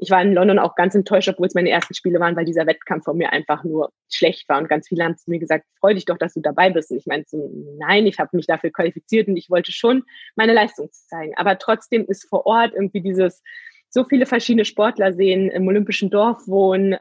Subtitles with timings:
[0.00, 2.66] ich war in London auch ganz enttäuscht, obwohl es meine ersten Spiele waren, weil dieser
[2.66, 4.58] Wettkampf von mir einfach nur schlecht war.
[4.58, 6.90] Und ganz viele haben zu mir gesagt, freu dich doch, dass du dabei bist.
[6.90, 10.04] Und ich meinte so, nein, ich habe mich dafür qualifiziert und ich wollte schon
[10.36, 11.34] meine Leistung zeigen.
[11.36, 13.42] Aber trotzdem ist vor Ort irgendwie dieses,
[13.90, 16.96] so viele verschiedene Sportler sehen, im Olympischen Dorf wohnen.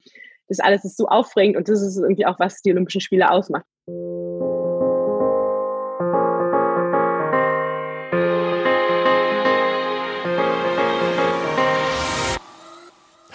[0.50, 3.66] Das alles ist so aufregend und das ist irgendwie auch, was die Olympischen Spiele ausmacht.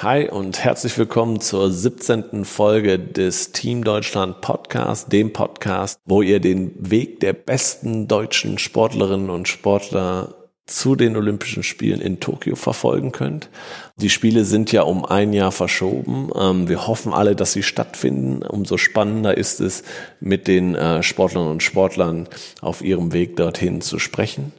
[0.05, 2.44] Hi und herzlich willkommen zur 17.
[2.44, 9.30] Folge des Team Deutschland Podcast, dem Podcast, wo ihr den Weg der besten deutschen Sportlerinnen
[9.30, 10.35] und Sportler
[10.67, 13.49] zu den Olympischen Spielen in Tokio verfolgen könnt.
[13.96, 16.29] Die Spiele sind ja um ein Jahr verschoben.
[16.39, 18.43] Ähm, wir hoffen alle, dass sie stattfinden.
[18.43, 19.85] Umso spannender ist es,
[20.21, 22.29] mit den äh, Sportlerinnen und Sportlern
[22.61, 24.52] auf ihrem Weg dorthin zu sprechen.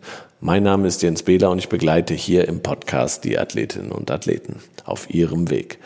[0.46, 4.62] Mein Name ist Jens Behler und ich begleite hier im Podcast die Athletinnen und Athleten
[4.84, 5.80] auf ihrem Weg.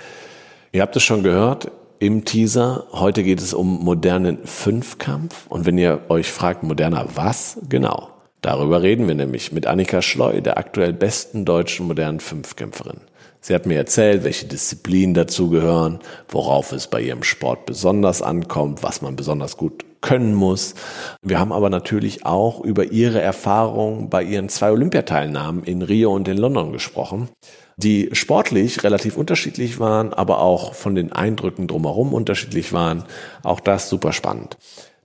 [0.74, 2.86] Ihr habt es schon gehört im Teaser.
[2.92, 5.48] Heute geht es um modernen Fünfkampf.
[5.48, 7.58] Und wenn ihr euch fragt, moderner was?
[7.70, 8.10] Genau.
[8.42, 13.00] Darüber reden wir nämlich mit Annika Schleu, der aktuell besten deutschen modernen Fünfkämpferin.
[13.40, 19.02] Sie hat mir erzählt, welche Disziplinen dazugehören, worauf es bei ihrem Sport besonders ankommt, was
[19.02, 20.76] man besonders gut können muss.
[21.22, 26.28] Wir haben aber natürlich auch über ihre Erfahrungen bei ihren zwei Olympiateilnahmen in Rio und
[26.28, 27.30] in London gesprochen,
[27.78, 33.04] die sportlich relativ unterschiedlich waren, aber auch von den Eindrücken drumherum unterschiedlich waren.
[33.44, 34.58] Auch das super spannend.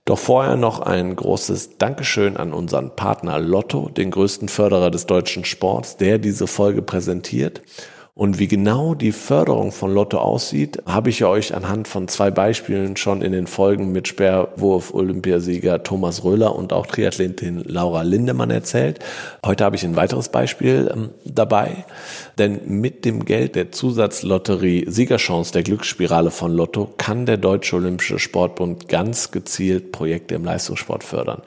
[0.05, 5.45] Doch vorher noch ein großes Dankeschön an unseren Partner Lotto, den größten Förderer des deutschen
[5.45, 7.63] Sports, der diese Folge präsentiert.
[8.17, 12.95] Und wie genau die Förderung von Lotto aussieht, habe ich euch anhand von zwei Beispielen
[12.95, 18.99] schon in den Folgen mit Sperrwurf-Olympiasieger Thomas Röhler und auch Triathletin Laura Lindemann erzählt.
[19.45, 21.83] Heute habe ich ein weiteres Beispiel ähm, dabei,
[22.37, 28.17] denn mit dem Geld der Zusatzlotterie Siegerchance der Glücksspirale von Lotto kann der Deutsche Olympische
[28.17, 31.41] Sportbund ganz gezielt Projekte im Leistungssport fördern.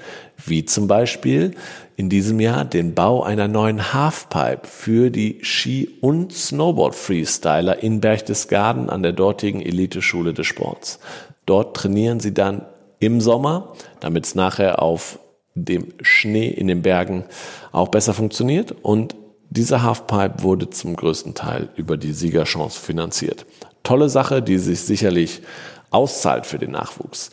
[0.45, 1.55] Wie zum Beispiel
[1.97, 8.89] in diesem Jahr den Bau einer neuen Halfpipe für die Ski- und Snowboard-Freestyler in Berchtesgaden
[8.89, 11.01] an der dortigen Eliteschule des Sports.
[11.45, 12.63] Dort trainieren sie dann
[13.01, 15.19] im Sommer, damit es nachher auf
[15.55, 17.25] dem Schnee in den Bergen
[17.73, 18.75] auch besser funktioniert.
[18.83, 19.17] Und
[19.51, 23.47] diese Halfpipe wurde zum größten Teil über die Siegerchance finanziert.
[23.83, 25.43] Tolle Sache, die sich sicherlich
[25.91, 27.31] auszahlt für den Nachwuchs.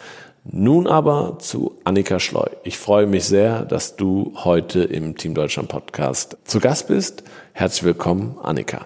[0.48, 2.46] Nun aber zu Annika Schleu.
[2.64, 7.24] Ich freue mich sehr, dass du heute im Team Deutschland Podcast zu Gast bist.
[7.54, 8.86] Herzlich willkommen, Annika.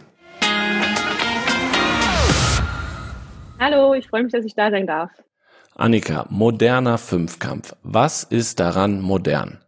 [3.59, 5.11] Hallo, ich freue mich, dass ich da sein darf.
[5.75, 7.75] Annika, moderner Fünfkampf.
[7.83, 9.59] Was ist daran modern?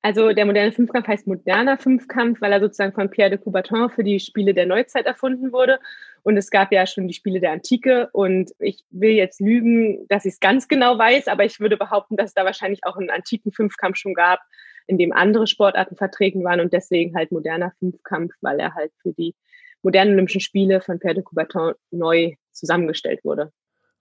[0.00, 4.04] Also der moderne Fünfkampf heißt moderner Fünfkampf, weil er sozusagen von Pierre de Coubertin für
[4.04, 5.78] die Spiele der Neuzeit erfunden wurde.
[6.22, 8.08] Und es gab ja schon die Spiele der Antike.
[8.12, 12.16] Und ich will jetzt lügen, dass ich es ganz genau weiß, aber ich würde behaupten,
[12.16, 14.40] dass es da wahrscheinlich auch einen antiken Fünfkampf schon gab,
[14.86, 19.12] in dem andere Sportarten vertreten waren und deswegen halt moderner Fünfkampf, weil er halt für
[19.12, 19.34] die
[19.82, 23.52] modernen Olympischen Spiele von Pierre de Coubertin neu zusammengestellt wurde.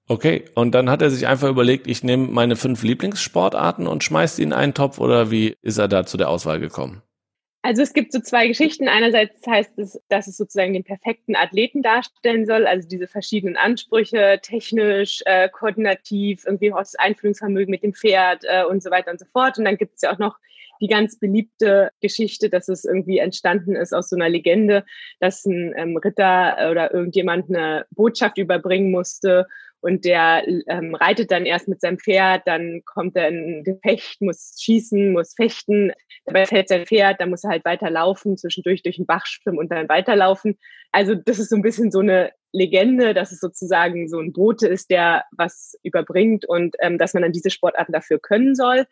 [0.07, 4.37] Okay, und dann hat er sich einfach überlegt, ich nehme meine fünf Lieblingssportarten und schmeiße
[4.37, 7.03] die in einen Topf oder wie ist er da zu der Auswahl gekommen?
[7.61, 8.87] Also es gibt so zwei Geschichten.
[8.87, 14.39] Einerseits heißt es, dass es sozusagen den perfekten Athleten darstellen soll, also diese verschiedenen Ansprüche,
[14.41, 19.19] technisch, äh, koordinativ, irgendwie auch das Einfühlungsvermögen mit dem Pferd äh, und so weiter und
[19.19, 19.57] so fort.
[19.57, 20.37] Und dann gibt es ja auch noch
[20.81, 24.85] die ganz beliebte Geschichte, dass es irgendwie entstanden ist aus so einer Legende,
[25.19, 29.47] dass ein ähm, Ritter oder irgendjemand eine Botschaft überbringen musste
[29.81, 34.21] und der ähm, reitet dann erst mit seinem Pferd, dann kommt er in ein Gefecht,
[34.21, 35.91] muss schießen, muss fechten,
[36.25, 39.71] dabei fällt sein Pferd, dann muss er halt weiterlaufen, zwischendurch durch den Bach schwimmen und
[39.71, 40.57] dann weiterlaufen.
[40.91, 44.67] Also das ist so ein bisschen so eine Legende, dass es sozusagen so ein Bote
[44.67, 48.85] ist, der was überbringt und ähm, dass man dann diese Sportarten dafür können soll.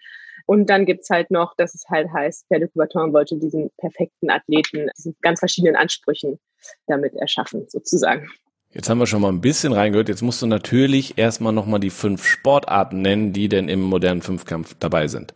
[0.45, 4.29] Und dann gibt's halt noch, dass es halt heißt, Pierre de Coubertin wollte diesen perfekten
[4.29, 6.39] Athleten, diesen ganz verschiedenen Ansprüchen
[6.85, 8.29] damit erschaffen, sozusagen.
[8.77, 10.07] Jetzt haben wir schon mal ein bisschen reingehört.
[10.07, 14.75] Jetzt musst du natürlich erstmal nochmal die fünf Sportarten nennen, die denn im modernen Fünfkampf
[14.77, 15.33] dabei sind.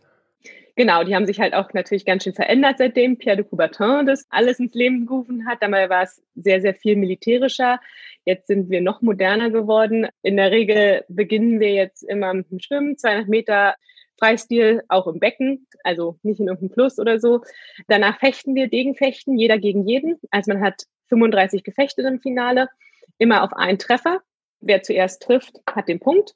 [0.76, 4.28] Genau, die haben sich halt auch natürlich ganz schön verändert, seitdem Pierre de Coubertin das
[4.30, 5.60] alles ins Leben gerufen hat.
[5.60, 7.80] Damals war es sehr, sehr viel militärischer.
[8.24, 10.06] Jetzt sind wir noch moderner geworden.
[10.22, 13.74] In der Regel beginnen wir jetzt immer mit dem Schwimmen, 200 Meter
[14.20, 17.40] Freistil, auch im Becken, also nicht in irgendeinem Fluss oder so.
[17.88, 20.20] Danach fechten wir, Degenfechten, jeder gegen jeden.
[20.30, 22.68] Also man hat 35 Gefechte im Finale
[23.18, 24.20] immer auf einen Treffer.
[24.60, 26.34] Wer zuerst trifft, hat den Punkt.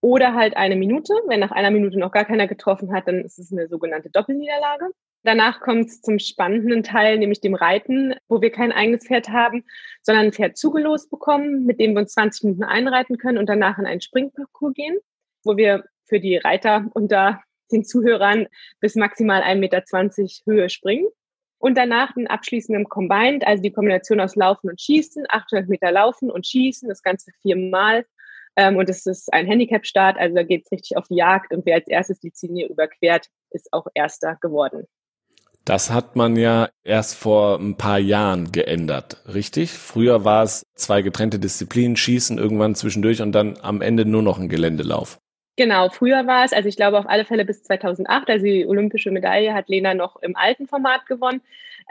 [0.00, 1.14] Oder halt eine Minute.
[1.28, 4.86] Wenn nach einer Minute noch gar keiner getroffen hat, dann ist es eine sogenannte Doppelniederlage.
[5.24, 9.64] Danach kommt es zum spannenden Teil, nämlich dem Reiten, wo wir kein eigenes Pferd haben,
[10.02, 13.78] sondern ein Pferd zugelost bekommen, mit dem wir uns 20 Minuten einreiten können und danach
[13.78, 14.98] in einen Springparcours gehen,
[15.44, 18.48] wo wir für die Reiter unter den Zuhörern
[18.80, 19.82] bis maximal 1,20 Meter
[20.44, 21.06] Höhe springen.
[21.62, 26.28] Und danach den abschließenden Combined, also die Kombination aus Laufen und Schießen, 800 Meter Laufen
[26.28, 28.04] und Schießen, das Ganze viermal.
[28.56, 31.54] Ähm, und es ist ein Handicap-Start, also da geht es richtig auf die Jagd.
[31.54, 34.88] Und wer als erstes die Ziellinie überquert, ist auch Erster geworden.
[35.64, 39.70] Das hat man ja erst vor ein paar Jahren geändert, richtig?
[39.70, 44.40] Früher war es zwei getrennte Disziplinen, Schießen irgendwann zwischendurch und dann am Ende nur noch
[44.40, 45.20] ein Geländelauf.
[45.62, 49.12] Genau, früher war es, also ich glaube auf alle Fälle bis 2008, also die olympische
[49.12, 51.40] Medaille hat Lena noch im alten Format gewonnen.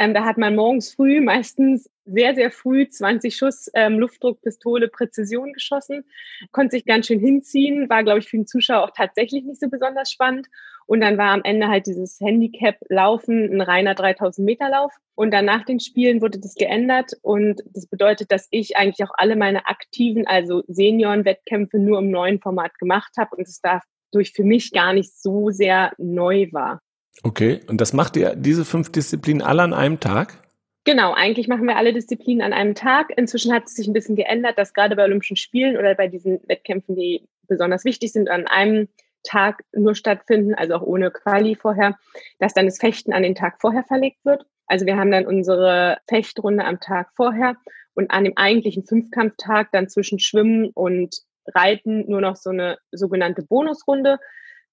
[0.01, 5.53] Ähm, da hat man morgens früh, meistens sehr, sehr früh 20 Schuss ähm, Luftdruckpistole Präzision
[5.53, 6.05] geschossen,
[6.51, 9.69] konnte sich ganz schön hinziehen, war, glaube ich, für den Zuschauer auch tatsächlich nicht so
[9.69, 10.47] besonders spannend.
[10.87, 14.91] Und dann war am Ende halt dieses Handicap-Laufen ein reiner 3000 Meter Lauf.
[15.13, 17.11] Und dann nach den Spielen wurde das geändert.
[17.21, 22.39] Und das bedeutet, dass ich eigentlich auch alle meine aktiven, also Senioren-Wettkämpfe nur im neuen
[22.39, 26.81] Format gemacht habe und es dadurch für mich gar nicht so sehr neu war.
[27.23, 30.41] Okay, und das macht ihr diese fünf Disziplinen alle an einem Tag?
[30.83, 33.11] Genau, eigentlich machen wir alle Disziplinen an einem Tag.
[33.15, 36.39] Inzwischen hat es sich ein bisschen geändert, dass gerade bei Olympischen Spielen oder bei diesen
[36.47, 38.87] Wettkämpfen, die besonders wichtig sind, an einem
[39.23, 41.99] Tag nur stattfinden, also auch ohne Quali vorher,
[42.39, 44.45] dass dann das Fechten an den Tag vorher verlegt wird.
[44.65, 47.57] Also wir haben dann unsere Fechtrunde am Tag vorher
[47.93, 51.15] und an dem eigentlichen Fünfkampftag dann zwischen Schwimmen und
[51.53, 54.17] Reiten nur noch so eine sogenannte Bonusrunde,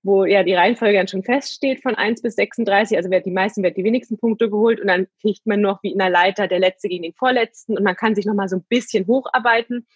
[0.02, 2.96] wo ja die Reihenfolge dann schon feststeht von 1 bis 36.
[2.96, 5.92] Also wer die meisten, wer die wenigsten Punkte geholt und dann ficht man noch wie
[5.92, 8.64] in der Leiter der Letzte gegen den Vorletzten und man kann sich nochmal so ein
[8.68, 9.86] bisschen hocharbeiten.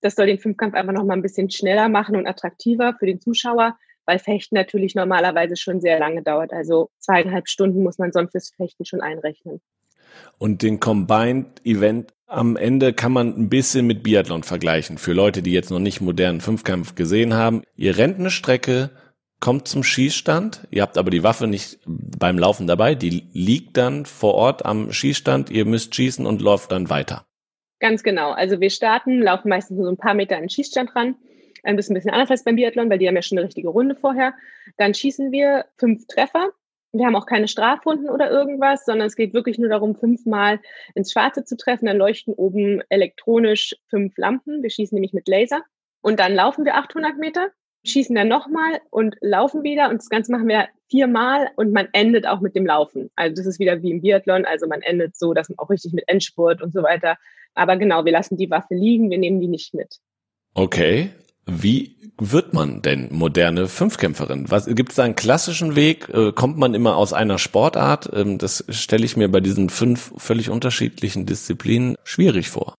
[0.00, 3.76] Das soll den Fünfkampf einfach nochmal ein bisschen schneller machen und attraktiver für den Zuschauer
[4.06, 6.52] weil Fechten natürlich normalerweise schon sehr lange dauert.
[6.52, 9.60] Also zweieinhalb Stunden muss man sonst fürs Fechten schon einrechnen.
[10.38, 14.98] Und den Combined Event am Ende kann man ein bisschen mit Biathlon vergleichen.
[14.98, 17.62] Für Leute, die jetzt noch nicht modernen Fünfkampf gesehen haben.
[17.76, 18.90] Ihr rennt eine Strecke,
[19.40, 20.68] kommt zum Schießstand.
[20.70, 22.94] Ihr habt aber die Waffe nicht beim Laufen dabei.
[22.94, 25.50] Die liegt dann vor Ort am Schießstand.
[25.50, 27.24] Ihr müsst schießen und läuft dann weiter.
[27.80, 28.32] Ganz genau.
[28.32, 31.16] Also wir starten, laufen meistens nur so ein paar Meter an den Schießstand ran
[31.62, 33.94] ein bisschen, bisschen anders als beim Biathlon, weil die haben ja schon eine richtige Runde
[33.94, 34.34] vorher.
[34.76, 36.50] Dann schießen wir fünf Treffer.
[36.92, 40.60] Wir haben auch keine Strafrunden oder irgendwas, sondern es geht wirklich nur darum, fünfmal
[40.94, 41.86] ins Schwarze zu treffen.
[41.86, 44.62] Dann leuchten oben elektronisch fünf Lampen.
[44.62, 45.62] Wir schießen nämlich mit Laser.
[46.02, 47.50] Und dann laufen wir 800 Meter,
[47.84, 49.88] schießen dann nochmal und laufen wieder.
[49.88, 53.10] Und das Ganze machen wir viermal und man endet auch mit dem Laufen.
[53.16, 54.44] Also das ist wieder wie im Biathlon.
[54.44, 57.16] Also man endet so, dass man auch richtig mit Endspurt und so weiter.
[57.54, 59.96] Aber genau, wir lassen die Waffe liegen, wir nehmen die nicht mit.
[60.54, 61.10] Okay,
[61.46, 64.50] wie wird man denn moderne Fünfkämpferin?
[64.50, 66.08] Was gibt es da einen klassischen Weg?
[66.10, 68.10] Äh, kommt man immer aus einer Sportart?
[68.12, 72.74] Ähm, das stelle ich mir bei diesen fünf völlig unterschiedlichen Disziplinen schwierig vor.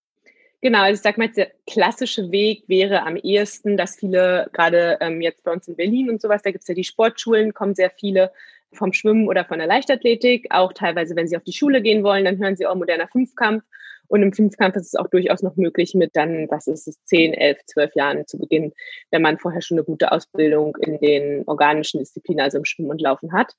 [0.62, 5.20] Genau, also ich sag mal, der klassische Weg wäre am ehesten, dass viele, gerade ähm,
[5.22, 8.32] jetzt bei uns in Berlin und sowas, da gibt's ja die Sportschulen, kommen sehr viele
[8.72, 10.48] vom Schwimmen oder von der Leichtathletik.
[10.52, 13.64] Auch teilweise, wenn sie auf die Schule gehen wollen, dann hören sie auch moderner Fünfkampf
[14.12, 17.34] und im Fünfkampf ist es auch durchaus noch möglich, mit dann, was ist es, 10,
[17.34, 18.74] 11, 12 Jahren zu beginnen,
[19.10, 23.00] wenn man vorher schon eine gute Ausbildung in den organischen Disziplinen, also im Schwimmen und
[23.00, 23.54] Laufen hat.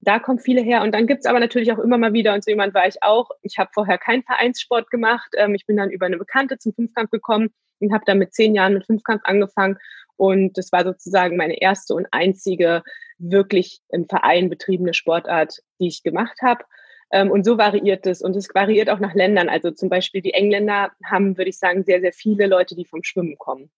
[0.00, 0.82] Da kommen viele her.
[0.82, 3.30] Und dann gibt's aber natürlich auch immer mal wieder, und so jemand war ich auch,
[3.42, 5.30] ich habe vorher keinen Vereinssport gemacht.
[5.36, 7.50] Ähm, ich bin dann über eine Bekannte zum Fünfkampf gekommen
[7.80, 9.76] und habe dann mit zehn Jahren mit Fünfkampf angefangen.
[10.16, 12.82] Und das war sozusagen meine erste und einzige
[13.18, 16.64] wirklich im Verein betriebene Sportart, die ich gemacht habe.
[17.10, 18.22] Ähm, und so variiert es.
[18.22, 19.48] Und es variiert auch nach Ländern.
[19.48, 23.02] Also zum Beispiel die Engländer haben, würde ich sagen, sehr, sehr viele Leute, die vom
[23.02, 23.70] Schwimmen kommen.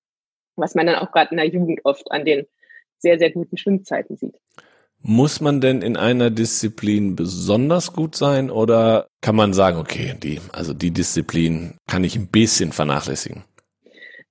[0.57, 2.47] Was man dann auch gerade in der Jugend oft an den
[2.99, 4.37] sehr, sehr guten Schwimmzeiten sieht.
[5.03, 10.41] Muss man denn in einer Disziplin besonders gut sein oder kann man sagen, okay, die,
[10.53, 13.45] also die Disziplin kann ich ein bisschen vernachlässigen?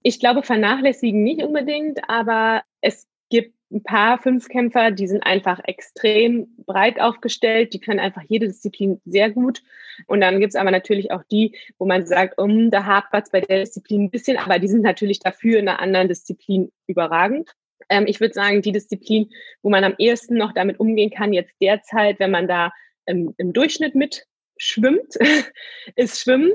[0.03, 6.47] Ich glaube, vernachlässigen nicht unbedingt, aber es gibt ein paar Fünfkämpfer, die sind einfach extrem
[6.65, 9.61] breit aufgestellt, die können einfach jede Disziplin sehr gut.
[10.07, 13.59] Und dann gibt's aber natürlich auch die, wo man sagt, um, da hapert's bei der
[13.59, 17.51] Disziplin ein bisschen, aber die sind natürlich dafür in einer anderen Disziplin überragend.
[17.89, 19.29] Ähm, ich würde sagen, die Disziplin,
[19.61, 22.71] wo man am ehesten noch damit umgehen kann, jetzt derzeit, wenn man da
[23.05, 24.25] im, im Durchschnitt mit
[24.57, 25.15] schwimmt,
[25.95, 26.53] ist Schwimmen.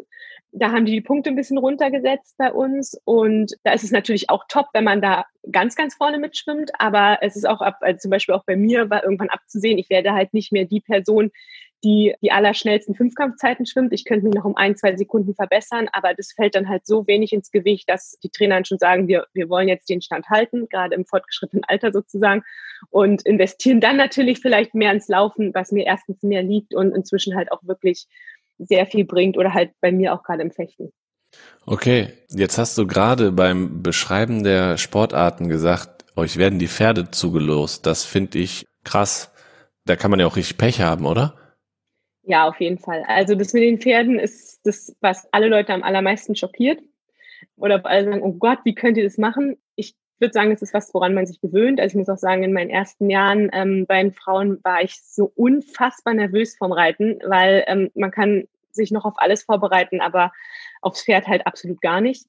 [0.56, 2.96] Da haben die die Punkte ein bisschen runtergesetzt bei uns.
[3.04, 7.18] Und da ist es natürlich auch top, wenn man da ganz, ganz vorne mitschwimmt, aber
[7.20, 10.12] es ist auch ab, also zum Beispiel auch bei mir war irgendwann abzusehen, ich werde
[10.12, 11.30] halt nicht mehr die Person,
[11.84, 13.92] die die allerschnellsten Fünfkampfzeiten schwimmt.
[13.92, 17.06] Ich könnte mich noch um ein, zwei Sekunden verbessern, aber das fällt dann halt so
[17.06, 20.66] wenig ins Gewicht, dass die Trainer schon sagen, wir, wir wollen jetzt den Stand halten,
[20.70, 22.42] gerade im fortgeschrittenen Alter sozusagen,
[22.90, 27.37] und investieren dann natürlich vielleicht mehr ins Laufen, was mir erstens mehr liegt und inzwischen
[27.37, 28.06] halt auch wirklich
[28.58, 30.92] sehr viel bringt oder halt bei mir auch gerade im Fechten.
[31.66, 37.87] Okay, jetzt hast du gerade beim Beschreiben der Sportarten gesagt, euch werden die Pferde zugelost.
[37.87, 39.32] Das finde ich krass.
[39.84, 41.34] Da kann man ja auch richtig Pech haben, oder?
[42.23, 43.04] Ja, auf jeden Fall.
[43.06, 46.80] Also das mit den Pferden ist das, was alle Leute am allermeisten schockiert.
[47.56, 49.56] Oder alle sagen, oh Gott, wie könnt ihr das machen?
[49.76, 49.94] Ich
[50.25, 51.78] würde sagen, es ist was, woran man sich gewöhnt.
[51.78, 55.00] Also ich muss auch sagen, in meinen ersten Jahren ähm, bei den Frauen war ich
[55.02, 60.33] so unfassbar nervös vom Reiten, weil ähm, man kann sich noch auf alles vorbereiten, aber
[60.81, 62.26] aufs Pferd halt absolut gar nicht.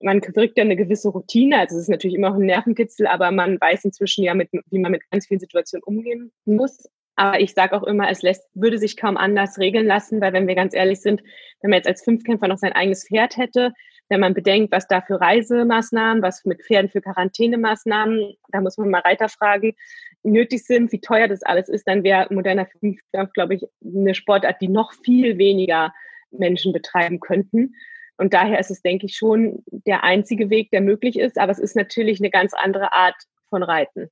[0.00, 3.30] Man kriegt ja eine gewisse Routine, also es ist natürlich immer noch ein Nervenkitzel, aber
[3.30, 6.88] man weiß inzwischen ja, mit, wie man mit ganz vielen Situationen umgehen muss.
[7.16, 10.48] Aber ich sage auch immer, es lässt, würde sich kaum anders regeln lassen, weil wenn
[10.48, 11.22] wir ganz ehrlich sind,
[11.60, 13.72] wenn man jetzt als Fünfkämpfer noch sein eigenes Pferd hätte,
[14.12, 18.90] wenn man bedenkt, was da für Reisemaßnahmen, was mit Pferden für Quarantänemaßnahmen, da muss man
[18.90, 19.74] mal Reiter fragen,
[20.22, 24.60] nötig sind, wie teuer das alles ist, dann wäre moderner Fünfkampf, glaube ich, eine Sportart,
[24.60, 25.94] die noch viel weniger
[26.30, 27.74] Menschen betreiben könnten.
[28.18, 31.38] Und daher ist es, denke ich, schon der einzige Weg, der möglich ist.
[31.38, 33.16] Aber es ist natürlich eine ganz andere Art
[33.48, 34.10] von Reiten.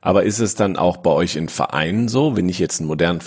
[0.00, 3.20] Aber ist es dann auch bei euch in Vereinen so, wenn ich jetzt einen modernen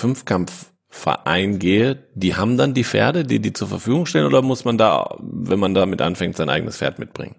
[0.91, 4.77] Fünfkampfverein gehe, die haben dann die Pferde, die die zur Verfügung stellen, oder muss man
[4.77, 7.35] da, wenn man damit anfängt, sein eigenes Pferd mitbringen?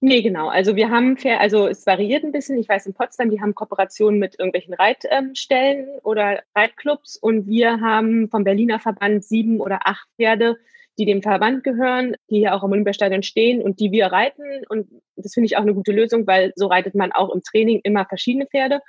[0.00, 0.48] Nee, genau.
[0.48, 2.58] Also wir haben, also es variiert ein bisschen.
[2.58, 8.28] Ich weiß, in Potsdam, die haben Kooperationen mit irgendwelchen Reitstellen oder Reitclubs und wir haben
[8.28, 10.56] vom Berliner Verband sieben oder acht Pferde,
[10.98, 14.42] die dem Verband gehören, die hier auch am Olympiastadion stehen und die wir reiten.
[14.68, 17.80] Und das finde ich auch eine gute Lösung, weil so reitet man auch im Training
[17.84, 18.80] immer verschiedene Pferde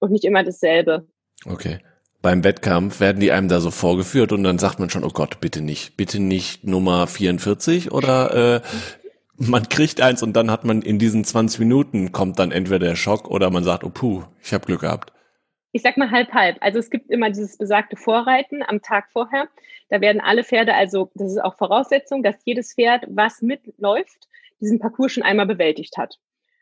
[0.00, 1.06] und nicht immer dasselbe.
[1.46, 1.78] Okay.
[2.26, 5.38] Beim Wettkampf werden die einem da so vorgeführt und dann sagt man schon, oh Gott,
[5.40, 8.60] bitte nicht, bitte nicht Nummer 44 oder äh,
[9.36, 12.96] man kriegt eins und dann hat man in diesen 20 Minuten kommt dann entweder der
[12.96, 15.12] Schock oder man sagt, oh puh, ich habe Glück gehabt.
[15.70, 16.56] Ich sag mal halb halb.
[16.62, 19.46] Also es gibt immer dieses besagte Vorreiten am Tag vorher.
[19.88, 24.26] Da werden alle Pferde, also das ist auch Voraussetzung, dass jedes Pferd, was mitläuft,
[24.60, 26.18] diesen Parcours schon einmal bewältigt hat.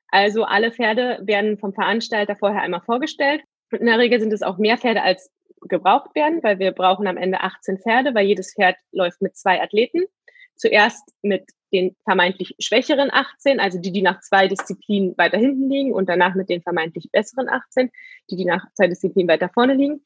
[0.09, 3.41] Also alle Pferde werden vom Veranstalter vorher einmal vorgestellt.
[3.73, 5.31] Und in der Regel sind es auch mehr Pferde als
[5.79, 9.61] gebraucht werden, weil wir brauchen am Ende 18 Pferde, weil jedes Pferd läuft mit zwei
[9.63, 10.05] Athleten.
[10.57, 15.93] Zuerst mit den vermeintlich schwächeren 18, also die, die nach zwei Disziplinen weiter hinten liegen
[15.93, 17.91] und danach mit den vermeintlich besseren 18,
[18.31, 20.05] die, die nach zwei Disziplinen weiter vorne liegen.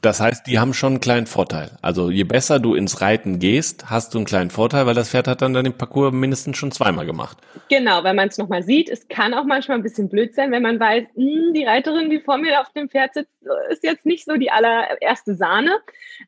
[0.00, 1.70] Das heißt, die haben schon einen kleinen Vorteil.
[1.80, 5.28] Also je besser du ins Reiten gehst, hast du einen kleinen Vorteil, weil das Pferd
[5.28, 7.38] hat dann, dann den Parcours mindestens schon zweimal gemacht.
[7.70, 8.88] Genau, weil man es nochmal sieht.
[8.88, 12.10] Es kann auch manchmal ein bisschen blöd sein, wenn man weiß, mh, hm, die Reiterin,
[12.10, 13.32] die vor mir auf dem Pferd sitzt,
[13.70, 15.78] ist jetzt nicht so die allererste Sahne,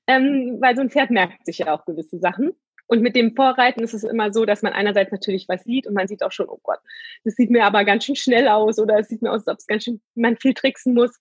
[0.06, 2.52] ähm, weil so ein Pferd merkt sich ja auch gewisse Sachen.
[2.88, 5.94] Und mit dem Vorreiten ist es immer so, dass man einerseits natürlich was sieht und
[5.94, 6.78] man sieht auch schon, oh Gott,
[7.24, 9.58] das sieht mir aber ganz schön schnell aus oder es sieht mir aus, als ob
[9.58, 11.18] es ganz schön, man viel tricksen muss.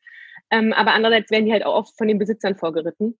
[0.51, 3.17] Ähm, aber andererseits werden die halt auch oft von den Besitzern vorgeritten.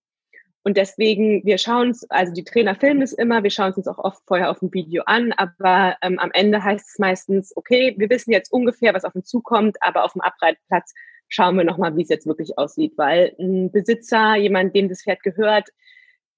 [0.63, 3.87] Und deswegen, wir schauen uns, also die Trainer filmen es immer, wir schauen es uns
[3.87, 7.93] auch oft vorher auf dem Video an, aber ähm, am Ende heißt es meistens, okay,
[7.99, 10.93] wir wissen jetzt ungefähr, was auf uns zukommt, aber auf dem Abreitplatz
[11.27, 15.21] schauen wir nochmal, wie es jetzt wirklich aussieht, weil ein Besitzer, jemand, dem das Pferd
[15.21, 15.69] gehört,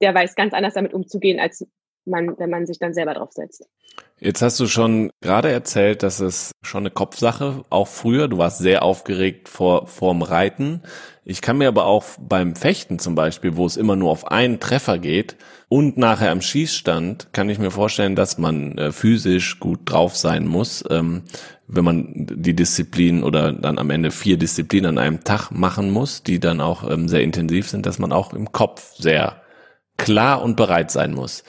[0.02, 1.66] der weiß ganz anders damit umzugehen als
[2.08, 3.68] man, wenn man sich dann selber draufsetzt.
[4.20, 8.58] Jetzt hast du schon gerade erzählt, dass es schon eine Kopfsache, auch früher, du warst
[8.58, 10.82] sehr aufgeregt vor, vorm Reiten.
[11.24, 14.60] Ich kann mir aber auch beim Fechten zum Beispiel, wo es immer nur auf einen
[14.60, 15.36] Treffer geht
[15.70, 20.48] und nachher am Schießstand, kann ich mir vorstellen, dass man äh, physisch gut drauf sein
[20.48, 21.24] muss, ähm,
[21.68, 26.24] wenn man die Disziplin oder dann am Ende vier Disziplinen an einem Tag machen muss,
[26.24, 29.42] die dann auch ähm, sehr intensiv sind, dass man auch im Kopf sehr
[29.98, 31.44] klar und bereit sein muss.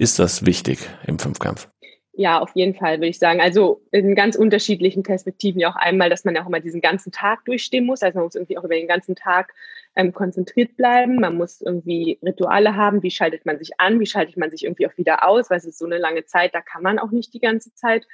[0.00, 1.68] Ist das wichtig im Fünfkampf?
[2.14, 3.38] Ja, auf jeden Fall würde ich sagen.
[3.42, 7.12] Also in ganz unterschiedlichen Perspektiven ja auch einmal, dass man ja auch immer diesen ganzen
[7.12, 8.00] Tag durchstehen muss.
[8.00, 9.52] Also man muss irgendwie auch über den ganzen Tag
[9.94, 11.16] ähm, konzentriert bleiben.
[11.16, 13.02] Man muss irgendwie Rituale haben.
[13.02, 14.00] Wie schaltet man sich an?
[14.00, 15.50] Wie schaltet man sich irgendwie auch wieder aus?
[15.50, 18.06] Weil es ist so eine lange Zeit, da kann man auch nicht die ganze Zeit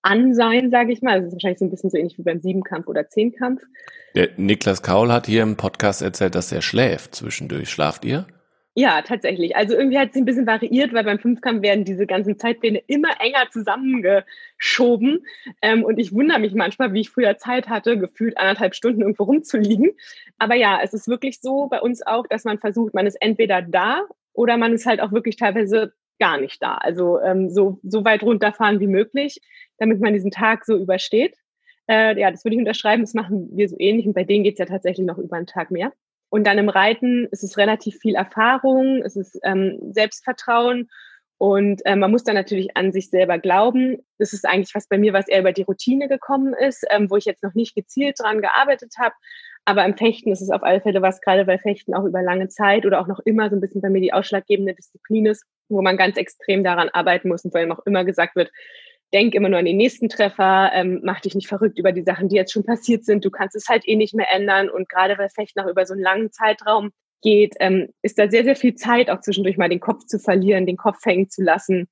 [0.00, 1.18] an sein, sage ich mal.
[1.18, 3.60] Das ist wahrscheinlich so ein bisschen so ähnlich wie beim Siebenkampf oder Zehnkampf.
[4.14, 7.68] Der Niklas Kaul hat hier im Podcast erzählt, dass er schläft zwischendurch.
[7.68, 8.26] Schlaft ihr?
[8.78, 9.56] Ja, tatsächlich.
[9.56, 13.08] Also irgendwie hat es ein bisschen variiert, weil beim Fünfkampf werden diese ganzen Zeitpläne immer
[13.20, 15.24] enger zusammengeschoben.
[15.62, 19.22] Ähm, und ich wundere mich manchmal, wie ich früher Zeit hatte, gefühlt anderthalb Stunden irgendwo
[19.24, 19.92] rumzuliegen.
[20.38, 23.62] Aber ja, es ist wirklich so bei uns auch, dass man versucht, man ist entweder
[23.62, 24.02] da
[24.34, 26.74] oder man ist halt auch wirklich teilweise gar nicht da.
[26.74, 29.40] Also ähm, so, so weit runterfahren wie möglich,
[29.78, 31.34] damit man diesen Tag so übersteht.
[31.88, 33.04] Äh, ja, das würde ich unterschreiben.
[33.04, 34.06] Das machen wir so ähnlich.
[34.06, 35.92] Und bei denen geht es ja tatsächlich noch über einen Tag mehr.
[36.28, 40.88] Und dann im Reiten ist es relativ viel Erfahrung, es ist ähm, Selbstvertrauen
[41.38, 43.98] und äh, man muss dann natürlich an sich selber glauben.
[44.18, 47.16] Das ist eigentlich was bei mir, was eher über die Routine gekommen ist, ähm, wo
[47.16, 49.14] ich jetzt noch nicht gezielt dran gearbeitet habe.
[49.66, 52.48] Aber im Fechten ist es auf alle Fälle was, gerade weil Fechten auch über lange
[52.48, 55.82] Zeit oder auch noch immer so ein bisschen bei mir die ausschlaggebende Disziplin ist, wo
[55.82, 58.50] man ganz extrem daran arbeiten muss und vor allem auch immer gesagt wird,
[59.12, 62.28] denk immer nur an den nächsten Treffer, ähm, mach dich nicht verrückt über die Sachen,
[62.28, 63.24] die jetzt schon passiert sind.
[63.24, 64.68] Du kannst es halt eh nicht mehr ändern.
[64.68, 66.90] Und gerade weil Fechten auch über so einen langen Zeitraum
[67.22, 70.66] geht, ähm, ist da sehr, sehr viel Zeit, auch zwischendurch mal den Kopf zu verlieren,
[70.66, 71.88] den Kopf hängen zu lassen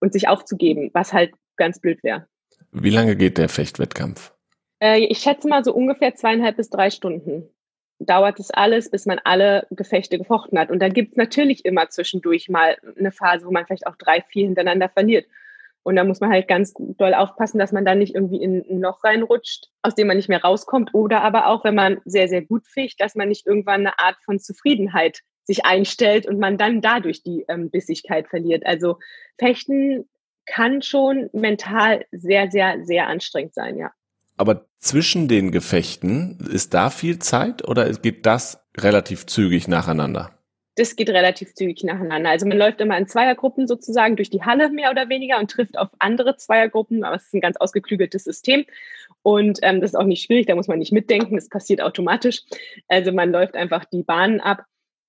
[0.00, 2.26] und sich aufzugeben, was halt ganz blöd wäre.
[2.72, 4.32] Wie lange geht der Fechtwettkampf?
[4.80, 7.48] Äh, ich schätze mal so ungefähr zweieinhalb bis drei Stunden.
[8.00, 10.70] Dauert es alles, bis man alle Gefechte gefochten hat.
[10.70, 14.22] Und da gibt es natürlich immer zwischendurch mal eine Phase, wo man vielleicht auch drei,
[14.22, 15.26] vier hintereinander verliert.
[15.84, 18.80] Und da muss man halt ganz doll aufpassen, dass man da nicht irgendwie in ein
[18.80, 20.94] Loch reinrutscht, aus dem man nicht mehr rauskommt.
[20.94, 24.16] Oder aber auch, wenn man sehr, sehr gut ficht, dass man nicht irgendwann eine Art
[24.24, 28.64] von Zufriedenheit sich einstellt und man dann dadurch die ähm, Bissigkeit verliert.
[28.64, 28.98] Also
[29.38, 30.08] Fechten
[30.46, 33.90] kann schon mental sehr, sehr, sehr anstrengend sein, ja.
[34.36, 40.32] Aber zwischen den Gefechten, ist da viel Zeit oder geht das relativ zügig nacheinander?
[40.76, 42.30] Das geht relativ zügig nacheinander.
[42.30, 45.78] Also man läuft immer in Zweiergruppen sozusagen durch die Halle mehr oder weniger und trifft
[45.78, 48.64] auf andere Zweiergruppen, aber es ist ein ganz ausgeklügeltes System.
[49.22, 52.42] Und ähm, das ist auch nicht schwierig, da muss man nicht mitdenken, das passiert automatisch.
[52.88, 54.64] Also man läuft einfach die Bahnen ab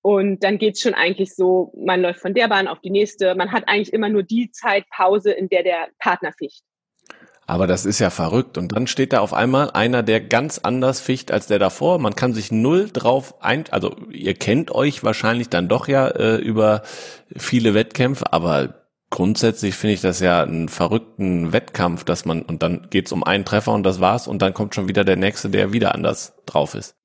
[0.06, 3.34] und dann geht's schon eigentlich so, man läuft von der Bahn auf die nächste.
[3.34, 6.62] Man hat eigentlich immer nur die Zeitpause, in der der Partner ficht.
[7.46, 8.58] Aber das ist ja verrückt.
[8.58, 11.98] Und dann steht da auf einmal einer, der ganz anders ficht als der davor.
[11.98, 16.36] Man kann sich null drauf ein, also ihr kennt euch wahrscheinlich dann doch ja äh,
[16.36, 16.82] über
[17.36, 22.88] viele Wettkämpfe, aber grundsätzlich finde ich das ja einen verrückten Wettkampf, dass man, und dann
[22.90, 25.72] geht's um einen Treffer und das war's und dann kommt schon wieder der nächste, der
[25.72, 26.95] wieder anders drauf ist.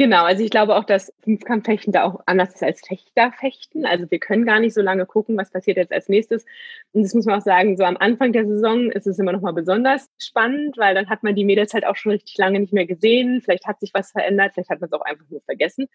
[0.00, 3.84] Genau, also ich glaube auch, dass Fünfkampffechten da auch anders ist als Fechterfechten.
[3.84, 6.46] Also wir können gar nicht so lange gucken, was passiert jetzt als nächstes.
[6.92, 9.42] Und das muss man auch sagen, so am Anfang der Saison ist es immer noch
[9.42, 12.72] mal besonders spannend, weil dann hat man die Mädels halt auch schon richtig lange nicht
[12.72, 13.42] mehr gesehen.
[13.42, 15.86] Vielleicht hat sich was verändert, vielleicht hat man es auch einfach nur vergessen.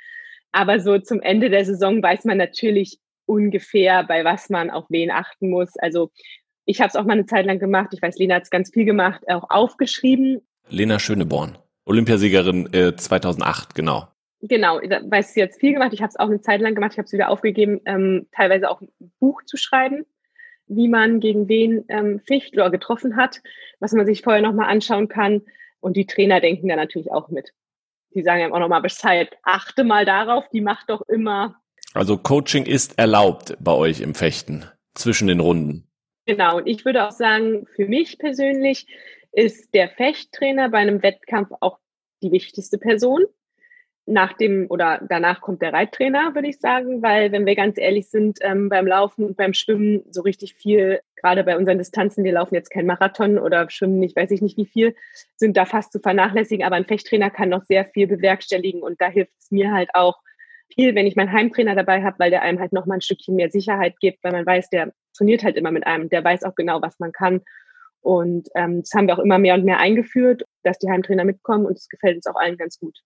[0.52, 5.10] Aber so zum Ende der Saison weiß man natürlich ungefähr, bei was man auf wen
[5.10, 5.76] achten muss.
[5.80, 6.12] Also
[6.66, 7.90] ich habe es auch mal eine Zeit lang gemacht.
[7.92, 10.42] Ich weiß, Lena hat es ganz viel gemacht, auch aufgeschrieben.
[10.70, 11.58] Lena Schöneborn.
[11.86, 14.08] Olympiasiegerin äh, 2008, genau.
[14.42, 15.94] Genau, da weiß sie jetzt viel gemacht.
[15.94, 16.92] Ich habe es auch eine Zeit lang gemacht.
[16.94, 20.06] Ich habe es wieder aufgegeben, ähm, teilweise auch ein Buch zu schreiben,
[20.68, 23.42] wie man gegen wen ähm, ficht oder getroffen hat,
[23.80, 25.42] was man sich vorher nochmal anschauen kann.
[25.80, 27.54] Und die Trainer denken da natürlich auch mit.
[28.14, 29.36] Die sagen einem auch nochmal Bescheid.
[29.44, 31.56] Achte mal darauf, die macht doch immer.
[31.94, 35.88] Also Coaching ist erlaubt bei euch im Fechten zwischen den Runden.
[36.26, 38.88] Genau, und ich würde auch sagen, für mich persönlich
[39.36, 41.78] ist der Fechttrainer bei einem Wettkampf auch
[42.24, 43.26] die wichtigste Person.
[44.08, 48.08] Nach dem oder danach kommt der Reittrainer, würde ich sagen, weil wenn wir ganz ehrlich
[48.08, 52.34] sind, ähm, beim Laufen und beim Schwimmen so richtig viel, gerade bei unseren Distanzen, wir
[52.34, 54.96] laufen jetzt kein Marathon oder schwimmen nicht, weiß ich nicht wie viel,
[55.36, 56.64] sind da fast zu vernachlässigen.
[56.64, 60.22] Aber ein Fechttrainer kann noch sehr viel bewerkstelligen und da hilft es mir halt auch
[60.74, 63.36] viel, wenn ich meinen Heimtrainer dabei habe, weil der einem halt noch mal ein Stückchen
[63.36, 66.56] mehr Sicherheit gibt, weil man weiß, der trainiert halt immer mit einem, der weiß auch
[66.56, 67.42] genau, was man kann
[68.06, 71.66] und ähm, das haben wir auch immer mehr und mehr eingeführt, dass die Heimtrainer mitkommen
[71.66, 73.00] und es gefällt uns auch allen ganz gut.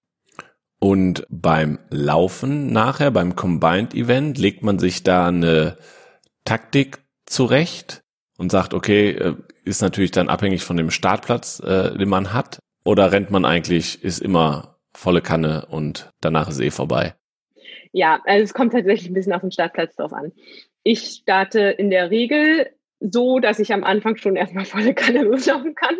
[0.77, 5.77] Und beim Laufen nachher, beim Combined Event, legt man sich da eine
[6.43, 8.03] Taktik zurecht
[8.37, 12.59] und sagt, okay, äh, ist natürlich dann abhängig von dem Startplatz, äh, den man hat,
[12.83, 17.15] oder rennt man eigentlich, ist immer volle Kanne und danach ist eh vorbei?
[17.93, 20.33] Ja, also es kommt tatsächlich ein bisschen auf den Startplatz drauf an.
[20.83, 25.73] Ich starte in der Regel so, dass ich am Anfang schon erstmal volle Kanne loslaufen
[25.75, 25.95] kann.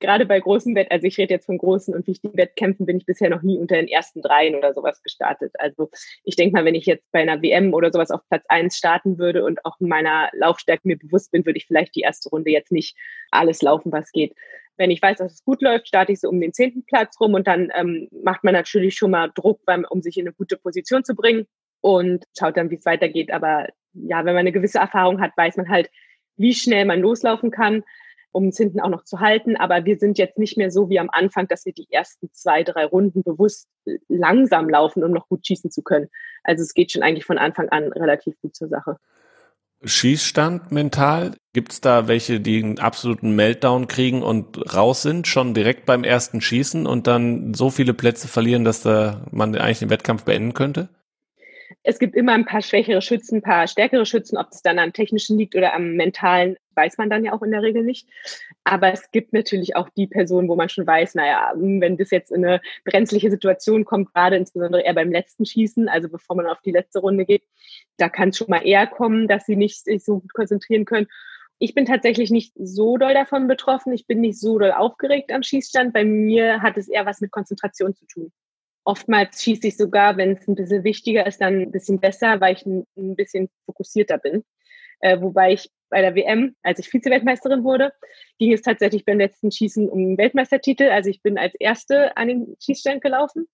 [0.00, 3.06] Gerade bei großen Wett, also ich rede jetzt von großen und wichtigen Wettkämpfen, bin ich
[3.06, 5.52] bisher noch nie unter den ersten dreien oder sowas gestartet.
[5.58, 5.90] Also
[6.24, 9.18] ich denke mal, wenn ich jetzt bei einer WM oder sowas auf Platz eins starten
[9.18, 12.72] würde und auch meiner Laufstärke mir bewusst bin, würde ich vielleicht die erste Runde jetzt
[12.72, 12.96] nicht
[13.30, 14.34] alles laufen, was geht.
[14.76, 17.34] Wenn ich weiß, dass es gut läuft, starte ich so um den zehnten Platz rum
[17.34, 20.56] und dann ähm, macht man natürlich schon mal Druck, beim, um sich in eine gute
[20.56, 21.46] Position zu bringen
[21.82, 23.30] und schaut dann, wie es weitergeht.
[23.30, 25.90] Aber ja, wenn man eine gewisse Erfahrung hat, weiß man halt,
[26.36, 27.82] wie schnell man loslaufen kann,
[28.32, 29.56] um es hinten auch noch zu halten.
[29.56, 32.62] Aber wir sind jetzt nicht mehr so wie am Anfang, dass wir die ersten zwei,
[32.62, 33.68] drei Runden bewusst
[34.08, 36.08] langsam laufen, um noch gut schießen zu können.
[36.42, 38.96] Also es geht schon eigentlich von Anfang an relativ gut zur Sache.
[39.84, 41.34] Schießstand mental?
[41.52, 46.04] Gibt es da welche, die einen absoluten Meltdown kriegen und raus sind, schon direkt beim
[46.04, 50.54] ersten Schießen und dann so viele Plätze verlieren, dass da man eigentlich den Wettkampf beenden
[50.54, 50.88] könnte?
[51.82, 54.36] Es gibt immer ein paar schwächere Schützen, ein paar stärkere Schützen.
[54.36, 57.50] Ob es dann am technischen liegt oder am mentalen, weiß man dann ja auch in
[57.50, 58.08] der Regel nicht.
[58.64, 62.30] Aber es gibt natürlich auch die Personen, wo man schon weiß, naja, wenn das jetzt
[62.30, 66.60] in eine brenzliche Situation kommt, gerade insbesondere eher beim letzten Schießen, also bevor man auf
[66.62, 67.44] die letzte Runde geht,
[67.96, 71.08] da kann es schon mal eher kommen, dass sie nicht sich so gut konzentrieren können.
[71.58, 73.92] Ich bin tatsächlich nicht so doll davon betroffen.
[73.92, 75.92] Ich bin nicht so doll aufgeregt am Schießstand.
[75.92, 78.32] Bei mir hat es eher was mit Konzentration zu tun.
[78.84, 82.54] Oftmals schieße ich sogar, wenn es ein bisschen wichtiger ist, dann ein bisschen besser, weil
[82.54, 84.44] ich ein, ein bisschen fokussierter bin.
[85.00, 87.92] Äh, wobei ich bei der WM, als ich Vize-Weltmeisterin wurde,
[88.38, 90.84] ging es tatsächlich beim letzten Schießen um den Weltmeistertitel.
[90.84, 93.46] Also ich bin als Erste an den Schießstand gelaufen.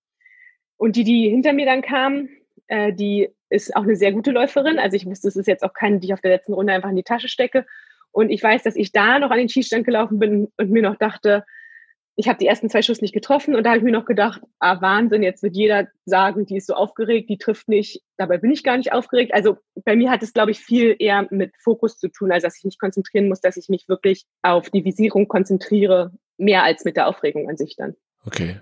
[0.76, 2.28] Und die, die hinter mir dann kamen,
[2.68, 4.78] äh, die ist auch eine sehr gute Läuferin.
[4.78, 6.90] Also ich wusste, es ist jetzt auch keine, die ich auf der letzten Runde einfach
[6.90, 7.66] in die Tasche stecke.
[8.12, 10.96] Und ich weiß, dass ich da noch an den Schießstand gelaufen bin und mir noch
[10.96, 11.44] dachte,
[12.18, 14.42] ich habe die ersten zwei Schuss nicht getroffen und da habe ich mir noch gedacht,
[14.58, 18.02] ah Wahnsinn, jetzt wird jeder sagen, die ist so aufgeregt, die trifft nicht.
[18.16, 19.32] Dabei bin ich gar nicht aufgeregt.
[19.32, 22.58] Also bei mir hat es, glaube ich, viel eher mit Fokus zu tun, als dass
[22.58, 26.96] ich mich konzentrieren muss, dass ich mich wirklich auf die Visierung konzentriere, mehr als mit
[26.96, 27.94] der Aufregung an sich dann.
[28.26, 28.56] Okay.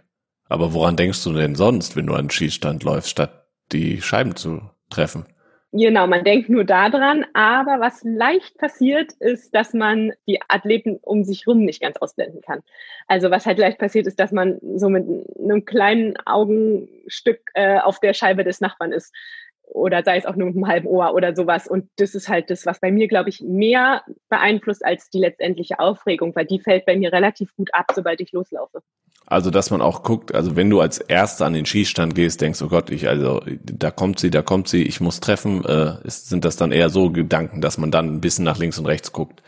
[0.51, 4.37] Aber woran denkst du denn sonst, wenn du an den Schießstand läufst, statt die Scheiben
[4.37, 5.25] zu treffen?
[5.79, 11.23] Genau, man denkt nur daran, aber was leicht passiert, ist, dass man die Athleten um
[11.23, 12.62] sich rum nicht ganz ausblenden kann.
[13.09, 15.07] Also was halt leicht passiert, ist, dass man so mit
[15.39, 19.12] einem kleinen Augenstück äh, auf der Scheibe des Nachbarn ist
[19.65, 21.69] oder sei es auch nur mit einem halben Ohr oder sowas.
[21.69, 25.79] Und das ist halt das, was bei mir, glaube ich, mehr beeinflusst als die letztendliche
[25.79, 28.81] Aufregung, weil die fällt bei mir relativ gut ab, sobald ich loslaufe.
[29.29, 32.62] Also, dass man auch guckt, also wenn du als Erster an den Schießstand gehst, denkst,
[32.62, 36.29] oh Gott, ich, also, da kommt sie, da kommt sie, ich muss treffen, äh, ist,
[36.29, 39.12] sind das dann eher so Gedanken, dass man dann ein bisschen nach links und rechts
[39.12, 39.43] guckt?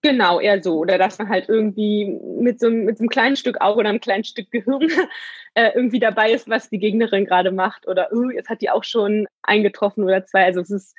[0.00, 0.78] Genau, eher so.
[0.78, 4.00] Oder dass man halt irgendwie mit so, mit so einem kleinen Stück Auge oder einem
[4.00, 4.88] kleinen Stück Gehirn
[5.54, 7.86] äh, irgendwie dabei ist, was die Gegnerin gerade macht.
[7.86, 10.44] Oder, oh, jetzt hat die auch schon eingetroffen oder zwei.
[10.44, 10.96] Also es ist,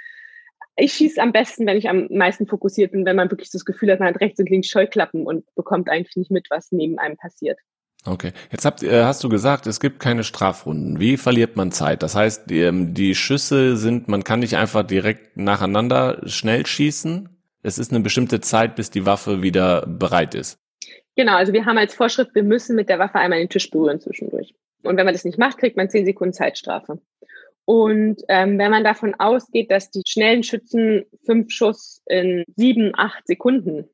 [0.78, 3.91] ich schieße am besten, wenn ich am meisten fokussiert bin, wenn man wirklich das Gefühl
[3.91, 7.17] hat, man hat rechts und links Scheuklappen und bekommt eigentlich nicht mit, was neben einem
[7.17, 7.60] passiert.
[8.05, 8.33] Okay.
[8.51, 10.99] Jetzt habt, äh, hast du gesagt, es gibt keine Strafrunden.
[10.99, 12.03] Wie verliert man Zeit?
[12.03, 17.29] Das heißt, die, ähm, die Schüsse sind, man kann nicht einfach direkt nacheinander schnell schießen.
[17.61, 20.59] Es ist eine bestimmte Zeit, bis die Waffe wieder bereit ist.
[21.15, 24.01] Genau, also wir haben als Vorschrift, wir müssen mit der Waffe einmal den Tisch berühren
[24.01, 24.53] zwischendurch.
[24.83, 26.99] Und wenn man das nicht macht, kriegt man zehn Sekunden Zeitstrafe.
[27.65, 33.25] Und ähm, wenn man davon ausgeht, dass die schnellen Schützen fünf Schuss in sieben, acht
[33.25, 33.87] Sekunden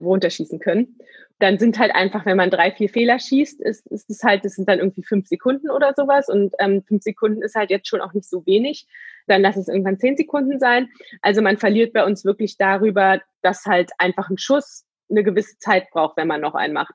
[0.00, 0.96] runterschießen können
[1.38, 4.54] dann sind halt einfach, wenn man drei, vier Fehler schießt, ist, ist es halt, das
[4.54, 6.28] sind dann irgendwie fünf Sekunden oder sowas.
[6.28, 8.86] Und ähm, fünf Sekunden ist halt jetzt schon auch nicht so wenig.
[9.26, 10.88] Dann lass es irgendwann zehn Sekunden sein.
[11.20, 15.90] Also man verliert bei uns wirklich darüber, dass halt einfach ein Schuss eine gewisse Zeit
[15.90, 16.94] braucht, wenn man noch einen macht.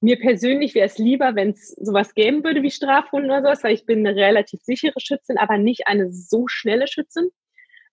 [0.00, 3.74] Mir persönlich wäre es lieber, wenn es sowas geben würde wie Strafrunden oder sowas, weil
[3.74, 7.28] ich bin eine relativ sichere Schützin, aber nicht eine so schnelle Schützin.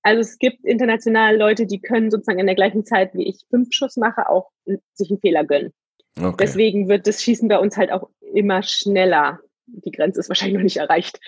[0.03, 3.69] Also es gibt international Leute, die können sozusagen in der gleichen Zeit, wie ich fünf
[3.71, 4.49] Schuss mache, auch
[4.93, 5.73] sich einen Fehler gönnen.
[6.19, 6.35] Okay.
[6.39, 9.39] Deswegen wird das Schießen bei uns halt auch immer schneller.
[9.65, 11.19] Die Grenze ist wahrscheinlich noch nicht erreicht.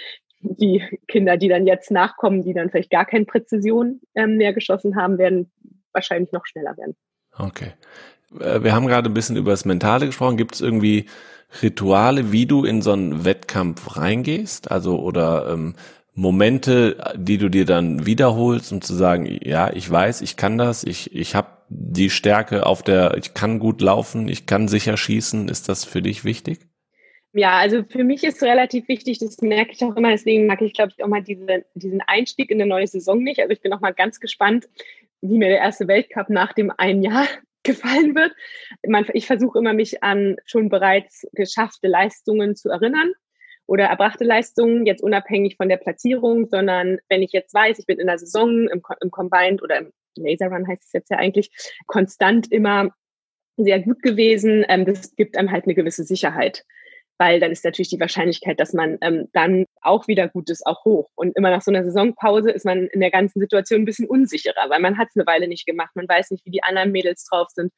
[0.41, 4.95] Die Kinder, die dann jetzt nachkommen, die dann vielleicht gar keine Präzision ähm, mehr geschossen
[4.95, 5.51] haben, werden
[5.93, 6.95] wahrscheinlich noch schneller werden.
[7.37, 7.73] Okay.
[8.39, 10.37] Äh, wir haben gerade ein bisschen über das Mentale gesprochen.
[10.37, 11.05] Gibt es irgendwie
[11.61, 14.69] Rituale, wie du in so einen Wettkampf reingehst?
[14.71, 15.75] Also oder ähm,
[16.15, 20.83] Momente, die du dir dann wiederholst, um zu sagen, ja, ich weiß, ich kann das,
[20.83, 25.49] ich, ich habe die Stärke auf der, ich kann gut laufen, ich kann sicher schießen.
[25.49, 26.59] Ist das für dich wichtig?
[27.33, 30.73] Ja, also für mich ist relativ wichtig, das merke ich auch immer, deswegen mag ich,
[30.73, 33.39] glaube ich, auch mal diese, diesen Einstieg in eine neue Saison nicht.
[33.39, 34.69] Also ich bin auch mal ganz gespannt,
[35.21, 37.25] wie mir der erste Weltcup nach dem einen Jahr
[37.63, 38.33] gefallen wird.
[39.13, 43.13] Ich versuche immer, mich an schon bereits geschaffte Leistungen zu erinnern
[43.65, 47.99] oder erbrachte Leistungen, jetzt unabhängig von der Platzierung, sondern wenn ich jetzt weiß, ich bin
[47.99, 51.49] in der Saison im, im Combined oder im Laser Run heißt es jetzt ja eigentlich,
[51.87, 52.89] konstant immer
[53.57, 54.65] sehr gut gewesen.
[54.67, 56.63] Ähm, das gibt einem halt eine gewisse Sicherheit,
[57.17, 60.83] weil dann ist natürlich die Wahrscheinlichkeit, dass man ähm, dann auch wieder gut ist, auch
[60.85, 61.09] hoch.
[61.15, 64.69] Und immer nach so einer Saisonpause ist man in der ganzen Situation ein bisschen unsicherer,
[64.69, 65.91] weil man hat es eine Weile nicht gemacht.
[65.95, 67.71] Man weiß nicht, wie die anderen Mädels drauf sind.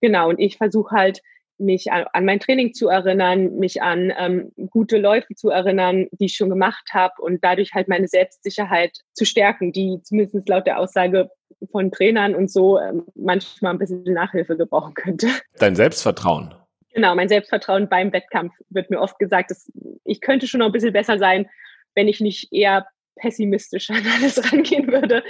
[0.00, 1.20] Genau, und ich versuche halt
[1.58, 6.26] mich an, an, mein Training zu erinnern, mich an ähm, gute Läufe zu erinnern, die
[6.26, 10.78] ich schon gemacht habe und dadurch halt meine Selbstsicherheit zu stärken, die zumindest laut der
[10.78, 11.30] Aussage
[11.70, 15.28] von Trainern und so ähm, manchmal ein bisschen Nachhilfe gebrauchen könnte.
[15.58, 16.54] Dein Selbstvertrauen.
[16.92, 19.70] Genau, mein Selbstvertrauen beim Wettkampf wird mir oft gesagt, dass
[20.04, 21.48] ich könnte schon noch ein bisschen besser sein,
[21.94, 22.86] wenn ich nicht eher
[23.16, 25.22] pessimistisch an alles rangehen würde,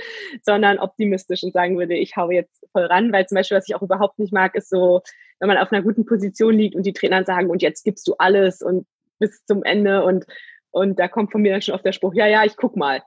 [0.42, 3.74] sondern optimistisch und sagen würde, ich hau jetzt voll ran, weil zum Beispiel, was ich
[3.74, 5.02] auch überhaupt nicht mag, ist so,
[5.40, 8.14] wenn man auf einer guten Position liegt und die Trainer sagen, und jetzt gibst du
[8.18, 8.86] alles und
[9.18, 10.24] bis zum Ende und,
[10.70, 13.02] und da kommt von mir dann schon oft der Spruch, ja, ja, ich guck mal.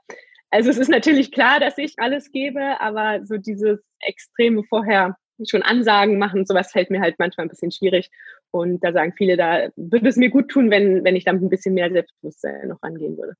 [0.50, 5.62] Also es ist natürlich klar, dass ich alles gebe, aber so dieses Extreme vorher schon
[5.62, 8.10] Ansagen machen, sowas fällt mir halt manchmal ein bisschen schwierig.
[8.50, 11.50] Und da sagen viele, da würde es mir gut tun, wenn, wenn ich damit ein
[11.50, 13.34] bisschen mehr Selbstbewusstsein noch angehen würde.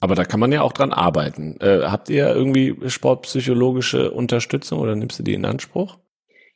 [0.00, 1.58] Aber da kann man ja auch dran arbeiten.
[1.60, 5.98] Äh, habt ihr irgendwie sportpsychologische Unterstützung oder nimmst du die in Anspruch?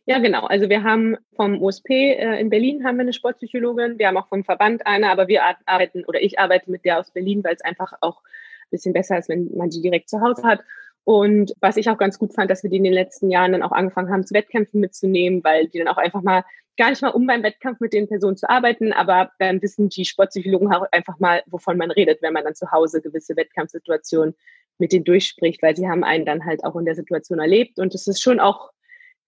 [0.06, 0.44] Ja, genau.
[0.44, 3.98] Also wir haben vom USP äh, in Berlin haben wir eine Sportpsychologin.
[3.98, 7.10] Wir haben auch vom Verband eine, aber wir arbeiten oder ich arbeite mit der aus
[7.10, 10.42] Berlin, weil es einfach auch ein bisschen besser ist, wenn man die direkt zu Hause
[10.42, 10.60] hat.
[11.04, 13.62] Und was ich auch ganz gut fand, dass wir die in den letzten Jahren dann
[13.62, 16.44] auch angefangen haben, zu Wettkämpfen mitzunehmen, weil die dann auch einfach mal
[16.76, 20.04] gar nicht mal um beim Wettkampf mit den Personen zu arbeiten, aber dann wissen die
[20.04, 24.34] Sportpsychologen auch einfach mal, wovon man redet, wenn man dann zu Hause gewisse Wettkampfsituationen
[24.78, 27.78] mit denen durchspricht, weil sie haben einen dann halt auch in der Situation erlebt.
[27.78, 28.70] Und es ist schon auch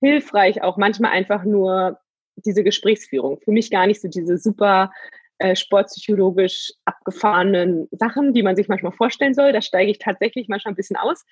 [0.01, 1.99] hilfreich, auch manchmal einfach nur
[2.37, 3.41] diese Gesprächsführung.
[3.41, 4.91] Für mich gar nicht so diese super
[5.39, 9.53] äh, sportpsychologisch abgefahrenen Sachen, die man sich manchmal vorstellen soll.
[9.53, 11.25] Da steige ich tatsächlich manchmal ein bisschen aus.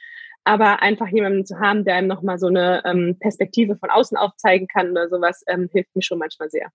[0.44, 4.68] Aber einfach jemanden zu haben, der einem nochmal so eine ähm, Perspektive von außen aufzeigen
[4.68, 6.70] kann oder sowas, ähm, hilft mir schon manchmal sehr.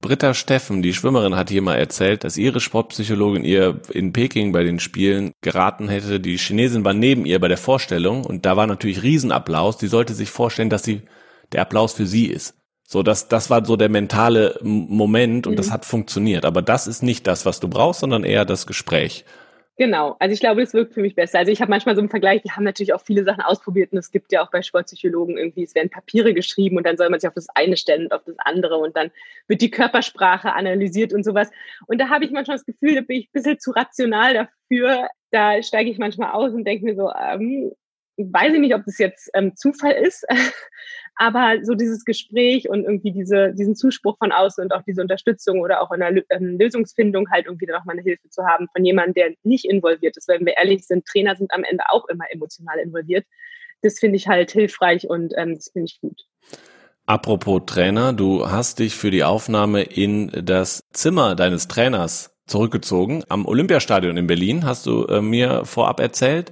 [0.00, 4.64] Britta Steffen, die Schwimmerin, hat hier mal erzählt, dass ihre Sportpsychologin ihr in Peking bei
[4.64, 6.18] den Spielen geraten hätte.
[6.18, 9.78] Die Chinesin war neben ihr bei der Vorstellung und da war natürlich Riesenapplaus.
[9.78, 11.02] Die sollte sich vorstellen, dass sie
[11.54, 12.54] der Applaus für sie ist.
[12.86, 15.56] So, das, das war so der mentale Moment und mhm.
[15.56, 16.44] das hat funktioniert.
[16.44, 19.24] Aber das ist nicht das, was du brauchst, sondern eher das Gespräch.
[19.76, 21.40] Genau, also ich glaube, das wirkt für mich besser.
[21.40, 23.98] Also ich habe manchmal so einen Vergleich, die haben natürlich auch viele Sachen ausprobiert und
[23.98, 27.18] es gibt ja auch bei Sportpsychologen irgendwie, es werden Papiere geschrieben und dann soll man
[27.18, 29.10] sich auf das eine stellen und auf das andere und dann
[29.48, 31.50] wird die Körpersprache analysiert und sowas.
[31.88, 35.08] Und da habe ich manchmal das Gefühl, da bin ich ein bisschen zu rational dafür.
[35.32, 37.72] Da steige ich manchmal aus und denke mir so, ähm,
[38.16, 40.24] weiß ich nicht, ob das jetzt ähm, Zufall ist,
[41.16, 45.60] aber so dieses Gespräch und irgendwie diese, diesen Zuspruch von außen und auch diese Unterstützung
[45.60, 48.84] oder auch in der ähm, Lösungsfindung halt irgendwie noch mal eine Hilfe zu haben von
[48.84, 50.28] jemandem, der nicht involviert ist.
[50.28, 53.26] Wenn wir ehrlich sind, Trainer sind am Ende auch immer emotional involviert.
[53.82, 56.22] Das finde ich halt hilfreich und ähm, das finde ich gut.
[57.06, 63.24] Apropos Trainer, du hast dich für die Aufnahme in das Zimmer deines Trainers zurückgezogen.
[63.28, 66.50] Am Olympiastadion in Berlin hast du äh, mir vorab erzählt.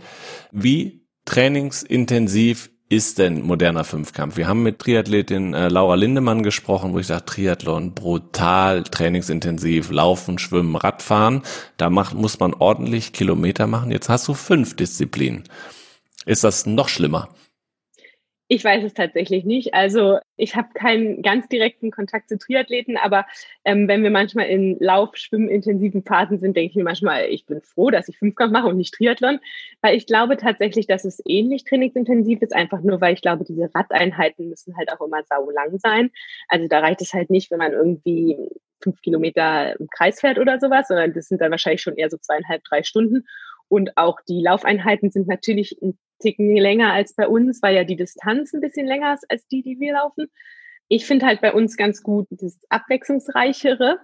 [0.50, 4.36] Wie trainingsintensiv ist denn moderner Fünfkampf?
[4.36, 10.38] Wir haben mit Triathletin äh, Laura Lindemann gesprochen, wo ich sage, Triathlon brutal, trainingsintensiv, Laufen,
[10.38, 11.40] Schwimmen, Radfahren.
[11.78, 13.90] Da macht, muss man ordentlich Kilometer machen.
[13.90, 15.44] Jetzt hast du fünf Disziplinen.
[16.26, 17.30] Ist das noch schlimmer?
[18.54, 19.72] Ich weiß es tatsächlich nicht.
[19.72, 23.24] Also ich habe keinen ganz direkten Kontakt zu Triathleten, aber
[23.64, 27.62] ähm, wenn wir manchmal in Lauf-, Schwimmintensiven Phasen sind, denke ich mir manchmal, ich bin
[27.62, 29.40] froh, dass ich Fünfkampf mache und nicht Triathlon,
[29.80, 33.74] weil ich glaube tatsächlich, dass es ähnlich trainingsintensiv ist, einfach nur, weil ich glaube, diese
[33.74, 36.10] Radeinheiten müssen halt auch immer sau lang sein.
[36.48, 38.36] Also da reicht es halt nicht, wenn man irgendwie
[38.82, 42.18] fünf Kilometer im Kreis fährt oder sowas, sondern das sind dann wahrscheinlich schon eher so
[42.18, 43.24] zweieinhalb, drei Stunden.
[43.68, 47.96] Und auch die Laufeinheiten sind natürlich ein Ticken länger als bei uns, weil ja die
[47.96, 50.26] Distanz ein bisschen länger ist als die, die wir laufen.
[50.88, 53.98] Ich finde halt bei uns ganz gut das Abwechslungsreichere.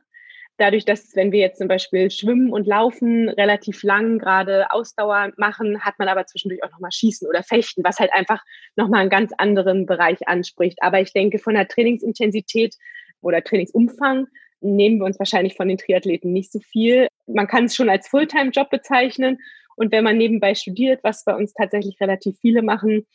[0.56, 5.82] Dadurch, dass wenn wir jetzt zum Beispiel Schwimmen und Laufen relativ lang gerade Ausdauer machen,
[5.82, 8.42] hat man aber zwischendurch auch nochmal Schießen oder Fechten, was halt einfach
[8.74, 10.78] nochmal einen ganz anderen Bereich anspricht.
[10.82, 12.74] Aber ich denke, von der Trainingsintensität
[13.20, 14.26] oder Trainingsumfang
[14.60, 17.06] nehmen wir uns wahrscheinlich von den Triathleten nicht so viel.
[17.26, 19.38] Man kann es schon als Fulltime-Job bezeichnen
[19.78, 23.06] und wenn man nebenbei studiert, was bei uns tatsächlich relativ viele machen,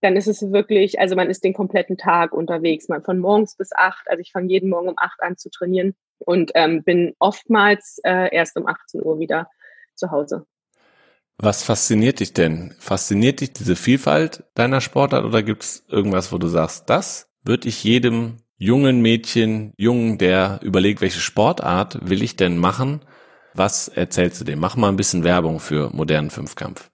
[0.00, 3.70] dann ist es wirklich, also man ist den kompletten Tag unterwegs, man von morgens bis
[3.74, 4.08] acht.
[4.08, 8.34] Also ich fange jeden Morgen um acht an zu trainieren und ähm, bin oftmals äh,
[8.34, 9.50] erst um 18 Uhr wieder
[9.94, 10.46] zu Hause.
[11.36, 12.74] Was fasziniert dich denn?
[12.78, 17.68] Fasziniert dich diese Vielfalt deiner Sportart oder gibt es irgendwas, wo du sagst, das würde
[17.68, 23.00] ich jedem jungen Mädchen, Jungen, der überlegt, welche Sportart will ich denn machen,
[23.54, 24.60] was erzählst du dem?
[24.60, 26.90] Mach mal ein bisschen Werbung für modernen Fünfkampf.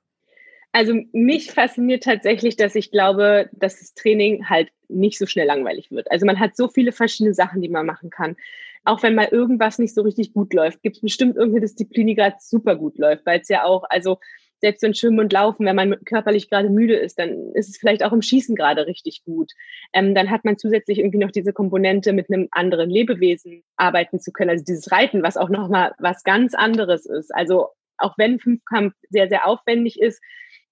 [0.73, 5.91] Also mich fasziniert tatsächlich, dass ich glaube, dass das Training halt nicht so schnell langweilig
[5.91, 6.11] wird.
[6.11, 8.37] Also man hat so viele verschiedene Sachen, die man machen kann.
[8.85, 12.15] Auch wenn mal irgendwas nicht so richtig gut läuft, gibt es bestimmt irgendeine Disziplin, die
[12.15, 14.19] gerade super gut läuft, weil es ja auch, also
[14.61, 18.05] selbst wenn Schwimmen und Laufen, wenn man körperlich gerade müde ist, dann ist es vielleicht
[18.05, 19.53] auch im Schießen gerade richtig gut.
[19.93, 24.33] Ähm, dann hat man zusätzlich irgendwie noch diese Komponente, mit einem anderen Lebewesen arbeiten zu
[24.33, 24.51] können.
[24.51, 27.35] Also dieses Reiten, was auch nochmal was ganz anderes ist.
[27.35, 30.23] Also auch wenn Fünfkampf sehr, sehr aufwendig ist,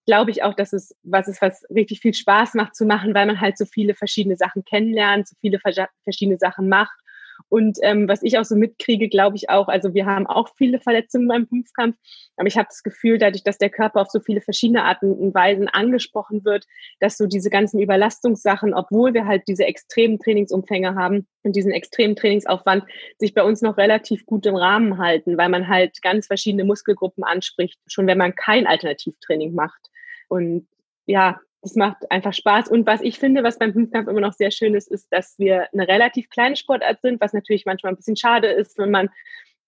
[0.07, 3.27] glaube ich auch, dass es was ist, was richtig viel Spaß macht zu machen, weil
[3.27, 7.04] man halt so viele verschiedene Sachen kennenlernt, so viele verschiedene Sachen macht
[7.49, 10.81] und ähm, was ich auch so mitkriege, glaube ich auch, also wir haben auch viele
[10.81, 11.97] Verletzungen beim Fünfkampf,
[12.37, 15.35] aber ich habe das Gefühl, dadurch, dass der Körper auf so viele verschiedene Arten und
[15.35, 16.67] Weisen angesprochen wird,
[17.01, 22.17] dass so diese ganzen Überlastungssachen, obwohl wir halt diese extremen Trainingsumfänge haben und diesen extremen
[22.17, 22.85] Trainingsaufwand,
[23.19, 27.25] sich bei uns noch relativ gut im Rahmen halten, weil man halt ganz verschiedene Muskelgruppen
[27.25, 29.91] anspricht, schon wenn man kein Alternativtraining macht.
[30.29, 30.67] Und
[31.07, 32.69] ja, das macht einfach Spaß.
[32.69, 35.67] Und was ich finde, was beim Fünfkampf immer noch sehr schön ist, ist, dass wir
[35.73, 39.09] eine relativ kleine Sportart sind, was natürlich manchmal ein bisschen schade ist, wenn man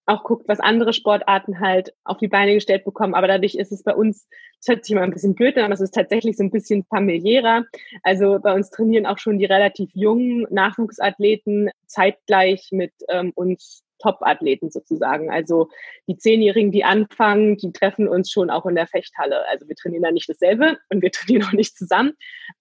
[0.04, 3.14] auch guckt, was andere Sportarten halt auf die Beine gestellt bekommen.
[3.14, 4.28] Aber dadurch ist es bei uns,
[4.61, 6.85] das hört sich immer ein bisschen blöd an, aber es ist tatsächlich so ein bisschen
[6.85, 7.64] familiärer.
[8.02, 14.70] Also bei uns trainieren auch schon die relativ jungen Nachwuchsathleten zeitgleich mit ähm, uns Top-Athleten
[14.70, 15.30] sozusagen.
[15.30, 15.68] Also
[16.06, 19.46] die Zehnjährigen, die anfangen, die treffen uns schon auch in der Fechthalle.
[19.48, 22.12] Also wir trainieren da nicht dasselbe und wir trainieren auch nicht zusammen.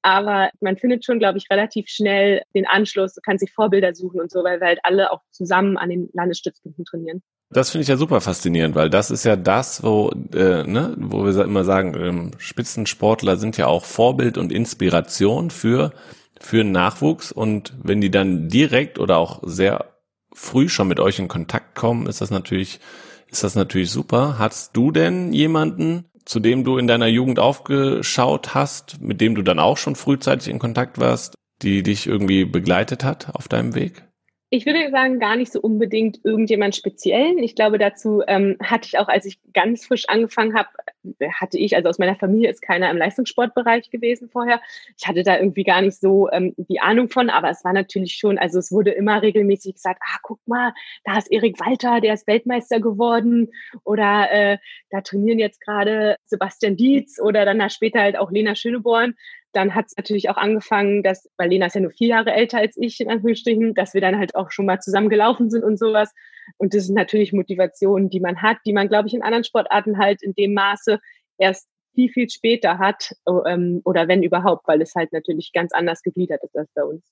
[0.01, 4.31] Aber man findet schon, glaube ich, relativ schnell den Anschluss, kann sich Vorbilder suchen und
[4.31, 7.21] so, weil wir halt alle auch zusammen an den Landesstützpunkten trainieren.
[7.51, 11.25] Das finde ich ja super faszinierend, weil das ist ja das, wo, äh, ne, wo
[11.25, 15.91] wir immer sagen, ähm, Spitzensportler sind ja auch Vorbild und Inspiration für
[16.39, 19.94] für Nachwuchs und wenn die dann direkt oder auch sehr
[20.35, 22.79] früh schon mit euch in Kontakt kommen, ist das natürlich,
[23.27, 24.37] ist das natürlich super.
[24.37, 29.41] Hast du denn jemanden, zu dem du in deiner Jugend aufgeschaut hast, mit dem du
[29.41, 34.03] dann auch schon frühzeitig in Kontakt warst, die dich irgendwie begleitet hat auf deinem Weg?
[34.55, 37.39] Ich würde sagen, gar nicht so unbedingt irgendjemand Speziellen.
[37.39, 40.69] Ich glaube, dazu ähm, hatte ich auch, als ich ganz frisch angefangen habe,
[41.29, 44.61] hatte ich, also aus meiner Familie ist keiner im Leistungssportbereich gewesen vorher.
[44.97, 48.13] Ich hatte da irgendwie gar nicht so ähm, die Ahnung von, aber es war natürlich
[48.13, 52.13] schon, also es wurde immer regelmäßig gesagt, ah, guck mal, da ist Erik Walter, der
[52.13, 53.51] ist Weltmeister geworden
[53.83, 54.57] oder äh,
[54.89, 59.15] da trainieren jetzt gerade Sebastian Dietz oder dann später halt auch Lena Schöneborn
[59.55, 62.59] dann hat es natürlich auch angefangen, dass, weil Lena ist ja nur vier Jahre älter
[62.59, 65.79] als ich, in Anführungsstrichen, dass wir dann halt auch schon mal zusammen gelaufen sind und
[65.79, 66.11] sowas.
[66.57, 69.97] Und das sind natürlich Motivationen, die man hat, die man, glaube ich, in anderen Sportarten
[69.97, 70.99] halt in dem Maße
[71.37, 73.11] erst viel, viel später hat
[73.47, 77.03] ähm, oder wenn überhaupt, weil es halt natürlich ganz anders gegliedert ist als bei uns.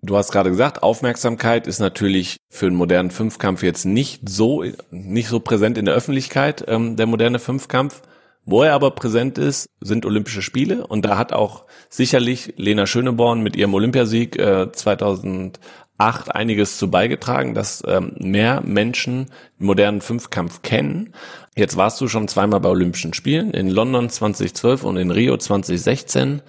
[0.00, 5.28] Du hast gerade gesagt, Aufmerksamkeit ist natürlich für einen modernen Fünfkampf jetzt nicht so nicht
[5.28, 8.02] so präsent in der Öffentlichkeit, ähm, der moderne Fünfkampf.
[8.50, 13.42] Wo er aber präsent ist, sind Olympische Spiele und da hat auch sicherlich Lena Schöneborn
[13.42, 19.26] mit ihrem Olympiasieg äh, 2008 einiges zu beigetragen, dass ähm, mehr Menschen
[19.60, 21.12] den modernen Fünfkampf kennen.
[21.56, 26.40] Jetzt warst du schon zweimal bei Olympischen Spielen, in London 2012 und in Rio 2016.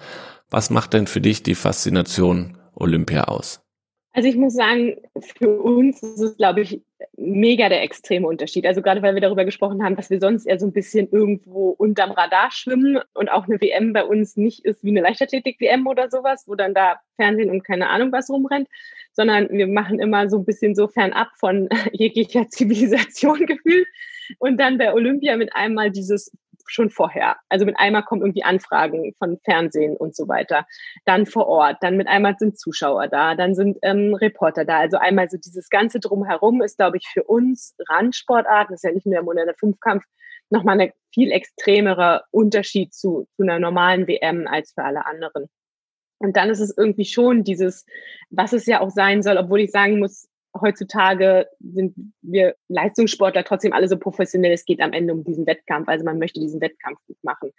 [0.48, 3.60] Was macht denn für dich die Faszination Olympia aus?
[4.12, 4.96] Also ich muss sagen,
[5.38, 6.82] für uns ist es, glaube ich,
[7.16, 8.66] mega der extreme Unterschied.
[8.66, 11.70] Also gerade weil wir darüber gesprochen haben, dass wir sonst eher so ein bisschen irgendwo
[11.70, 16.10] unterm Radar schwimmen und auch eine WM bei uns nicht ist wie eine Leichtathletik-WM oder
[16.10, 18.68] sowas, wo dann da Fernsehen und keine Ahnung was rumrennt,
[19.12, 23.86] sondern wir machen immer so ein bisschen so fernab von jeglicher Zivilisation gefühlt.
[24.38, 26.32] Und dann bei Olympia mit einmal dieses
[26.70, 27.36] schon vorher.
[27.48, 30.66] Also mit einmal kommen irgendwie Anfragen von Fernsehen und so weiter.
[31.04, 34.78] Dann vor Ort, dann mit einmal sind Zuschauer da, dann sind ähm, Reporter da.
[34.78, 38.92] Also einmal so dieses ganze Drumherum ist, glaube ich, für uns Randsportarten, das ist ja
[38.92, 40.04] nicht nur der moderne Fünfkampf,
[40.50, 45.48] nochmal ein viel extremerer Unterschied zu, zu einer normalen WM als für alle anderen.
[46.18, 47.86] Und dann ist es irgendwie schon dieses,
[48.28, 53.72] was es ja auch sein soll, obwohl ich sagen muss, heutzutage sind wir Leistungssportler trotzdem
[53.72, 54.52] alle so professionell.
[54.52, 55.88] Es geht am Ende um diesen Wettkampf.
[55.88, 57.52] Also man möchte diesen Wettkampf gut machen.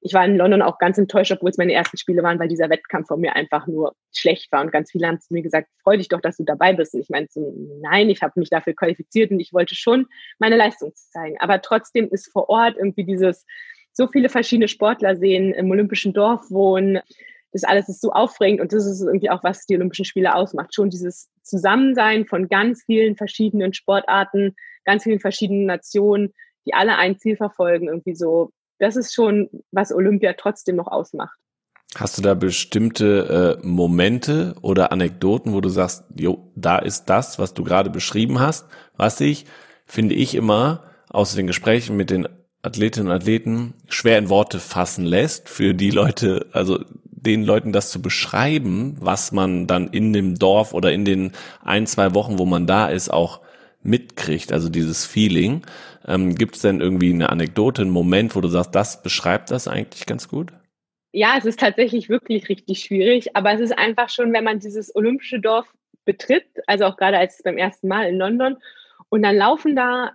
[0.00, 2.70] Ich war in London auch ganz enttäuscht, obwohl es meine ersten Spiele waren, weil dieser
[2.70, 4.60] Wettkampf von mir einfach nur schlecht war.
[4.60, 6.94] Und ganz viele haben zu mir gesagt, freu dich doch, dass du dabei bist.
[6.94, 10.06] Und ich meinte so, nein, ich habe mich dafür qualifiziert und ich wollte schon
[10.38, 11.36] meine Leistung zeigen.
[11.40, 13.44] Aber trotzdem ist vor Ort irgendwie dieses,
[13.92, 17.00] so viele verschiedene Sportler sehen, im Olympischen Dorf wohnen,
[17.52, 20.74] das alles ist so aufregend und das ist irgendwie auch, was die Olympischen Spiele ausmacht.
[20.74, 26.34] Schon dieses Zusammensein von ganz vielen verschiedenen Sportarten, ganz vielen verschiedenen Nationen,
[26.66, 28.52] die alle ein Ziel verfolgen, irgendwie so.
[28.78, 31.38] Das ist schon, was Olympia trotzdem noch ausmacht.
[31.94, 37.38] Hast du da bestimmte äh, Momente oder Anekdoten, wo du sagst, jo, da ist das,
[37.38, 39.46] was du gerade beschrieben hast, was ich,
[39.86, 42.28] finde ich immer aus den Gesprächen mit den
[42.60, 46.84] Athletinnen und Athleten schwer in Worte fassen lässt für die Leute, also
[47.22, 51.86] den Leuten das zu beschreiben, was man dann in dem Dorf oder in den ein,
[51.86, 53.40] zwei Wochen, wo man da ist, auch
[53.82, 55.62] mitkriegt, also dieses Feeling.
[56.06, 59.68] Ähm, Gibt es denn irgendwie eine Anekdote, einen Moment, wo du sagst, das beschreibt das
[59.68, 60.52] eigentlich ganz gut?
[61.12, 64.94] Ja, es ist tatsächlich wirklich richtig schwierig, aber es ist einfach schon, wenn man dieses
[64.94, 65.66] olympische Dorf
[66.04, 68.56] betritt, also auch gerade als beim ersten Mal in London,
[69.08, 70.12] und dann laufen da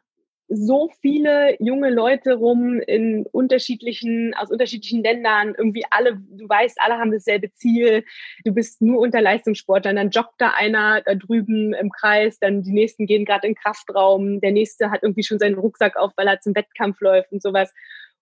[0.56, 6.98] so viele junge Leute rum in unterschiedlichen, aus unterschiedlichen Ländern, irgendwie alle, du weißt, alle
[6.98, 8.04] haben dasselbe Ziel,
[8.46, 12.72] du bist nur unter Leistungssportlern, dann joggt da einer da drüben im Kreis, dann die
[12.74, 16.28] nächsten gehen gerade in den Kraftraum, der nächste hat irgendwie schon seinen Rucksack auf, weil
[16.28, 17.72] er zum Wettkampf läuft und sowas.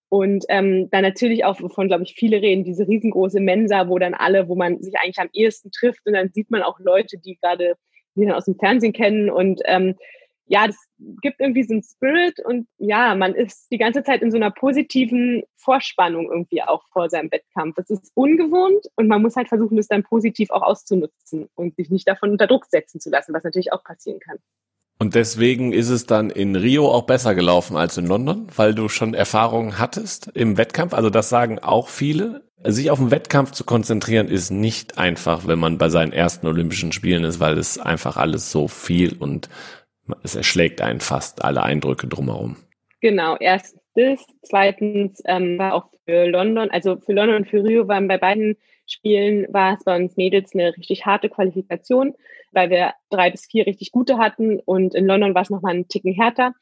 [0.10, 4.13] Und ähm, dann natürlich auch, wovon, glaube ich, viele reden, diese riesengroße Mensa, wo dann
[4.13, 7.38] alle, wo man sich eigentlich am ehesten trifft und dann sieht man auch Leute, die
[7.42, 7.75] gerade,
[8.15, 9.96] die dann aus dem Fernsehen kennen und ähm,
[10.46, 10.75] ja, das
[11.21, 14.52] gibt irgendwie so einen Spirit und ja, man ist die ganze Zeit in so einer
[14.52, 17.77] positiven Vorspannung irgendwie auch vor seinem Wettkampf.
[17.77, 21.89] Es ist ungewohnt und man muss halt versuchen, das dann positiv auch auszunutzen und sich
[21.89, 24.37] nicht davon unter Druck setzen zu lassen, was natürlich auch passieren kann.
[25.02, 28.87] Und deswegen ist es dann in Rio auch besser gelaufen als in London, weil du
[28.87, 30.94] schon Erfahrungen hattest im Wettkampf.
[30.94, 32.44] Also das sagen auch viele.
[32.63, 36.92] Sich auf den Wettkampf zu konzentrieren ist nicht einfach, wenn man bei seinen ersten Olympischen
[36.92, 39.50] Spielen ist, weil es einfach alles so viel und
[40.23, 42.58] es erschlägt einen fast alle Eindrücke drumherum.
[43.02, 44.25] Genau, erst das.
[44.43, 48.58] Zweitens ähm, war auch für London, also für London und für Rio waren bei beiden
[48.87, 52.13] Spielen, war es bei uns Mädels eine richtig harte Qualifikation,
[52.52, 55.87] weil wir drei bis vier richtig gute hatten und in London war es nochmal einen
[55.87, 56.54] Ticken härter.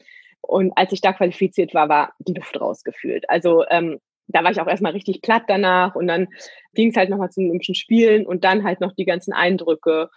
[0.42, 3.30] Und als ich da qualifiziert war, war die Luft rausgefühlt.
[3.30, 6.28] Also ähm, da war ich auch erstmal richtig platt danach und dann
[6.74, 10.10] ging es halt nochmal zu den Olympischen Spielen und dann halt noch die ganzen Eindrücke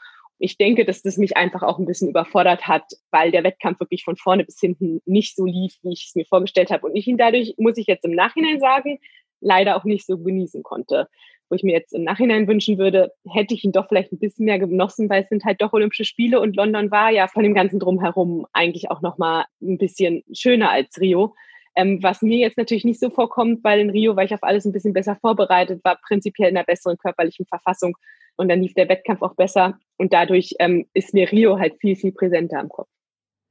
[0.42, 4.02] ich denke, dass das mich einfach auch ein bisschen überfordert hat, weil der Wettkampf wirklich
[4.02, 6.84] von vorne bis hinten nicht so lief, wie ich es mir vorgestellt habe.
[6.86, 8.98] Und ich ihn dadurch, muss ich jetzt im Nachhinein sagen,
[9.40, 11.06] leider auch nicht so genießen konnte.
[11.48, 14.46] Wo ich mir jetzt im Nachhinein wünschen würde, hätte ich ihn doch vielleicht ein bisschen
[14.46, 17.54] mehr genossen, weil es sind halt doch Olympische Spiele und London war ja von dem
[17.54, 21.36] ganzen Drumherum eigentlich auch nochmal ein bisschen schöner als Rio.
[21.76, 24.64] Ähm, was mir jetzt natürlich nicht so vorkommt, weil in Rio war ich auf alles
[24.64, 27.96] ein bisschen besser vorbereitet, war prinzipiell in einer besseren körperlichen Verfassung
[28.36, 31.96] und dann lief der Wettkampf auch besser und dadurch ähm, ist mir Rio halt viel,
[31.96, 32.88] viel präsenter im Kopf.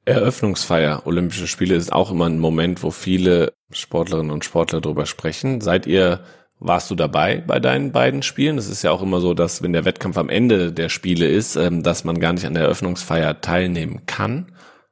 [0.05, 5.61] Eröffnungsfeier Olympische Spiele ist auch immer ein Moment, wo viele Sportlerinnen und Sportler drüber sprechen.
[5.61, 6.21] Seid ihr,
[6.59, 8.57] warst du dabei bei deinen beiden Spielen?
[8.57, 11.55] Es ist ja auch immer so, dass wenn der Wettkampf am Ende der Spiele ist,
[11.55, 14.51] ähm, dass man gar nicht an der Eröffnungsfeier teilnehmen kann.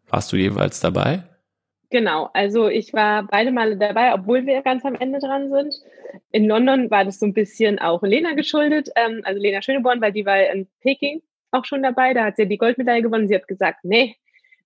[0.10, 1.24] Warst du jeweils dabei?
[1.92, 5.74] Genau, also ich war beide Male dabei, obwohl wir ganz am Ende dran sind.
[6.32, 10.12] In London war das so ein bisschen auch Lena geschuldet, ähm, also Lena Schöneborn, weil
[10.14, 12.14] die war in Peking auch schon dabei.
[12.14, 13.28] Da hat sie die Goldmedaille gewonnen.
[13.28, 14.16] Sie hat gesagt, nee,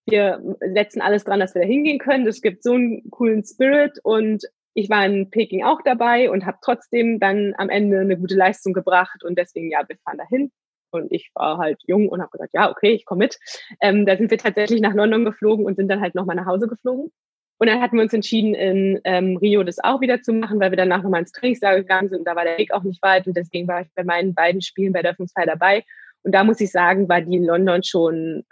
[0.06, 0.42] wir
[0.74, 2.28] setzen alles dran, dass wir da hingehen können.
[2.28, 4.44] Es gibt so einen coolen Spirit und
[4.74, 8.74] ich war in Peking auch dabei und habe trotzdem dann am Ende eine gute Leistung
[8.74, 10.52] gebracht und deswegen, ja, wir fahren dahin.
[10.94, 13.40] Und ich war halt jung und habe gesagt, ja, okay, ich komme mit.
[13.82, 16.68] Ähm, da sind wir tatsächlich nach London geflogen und sind dann halt nochmal nach Hause
[16.68, 17.12] geflogen.
[17.60, 20.72] Und dann hatten wir uns entschieden, in ähm, Rio das auch wieder zu machen, weil
[20.72, 22.20] wir danach nochmal ins Trainingslager gegangen sind.
[22.20, 23.28] Und da war der Weg auch nicht weit.
[23.28, 25.84] Und deswegen war ich bei meinen beiden Spielen bei der Öffnungsfeier dabei.
[26.24, 28.44] Und da muss ich sagen, war die in London schon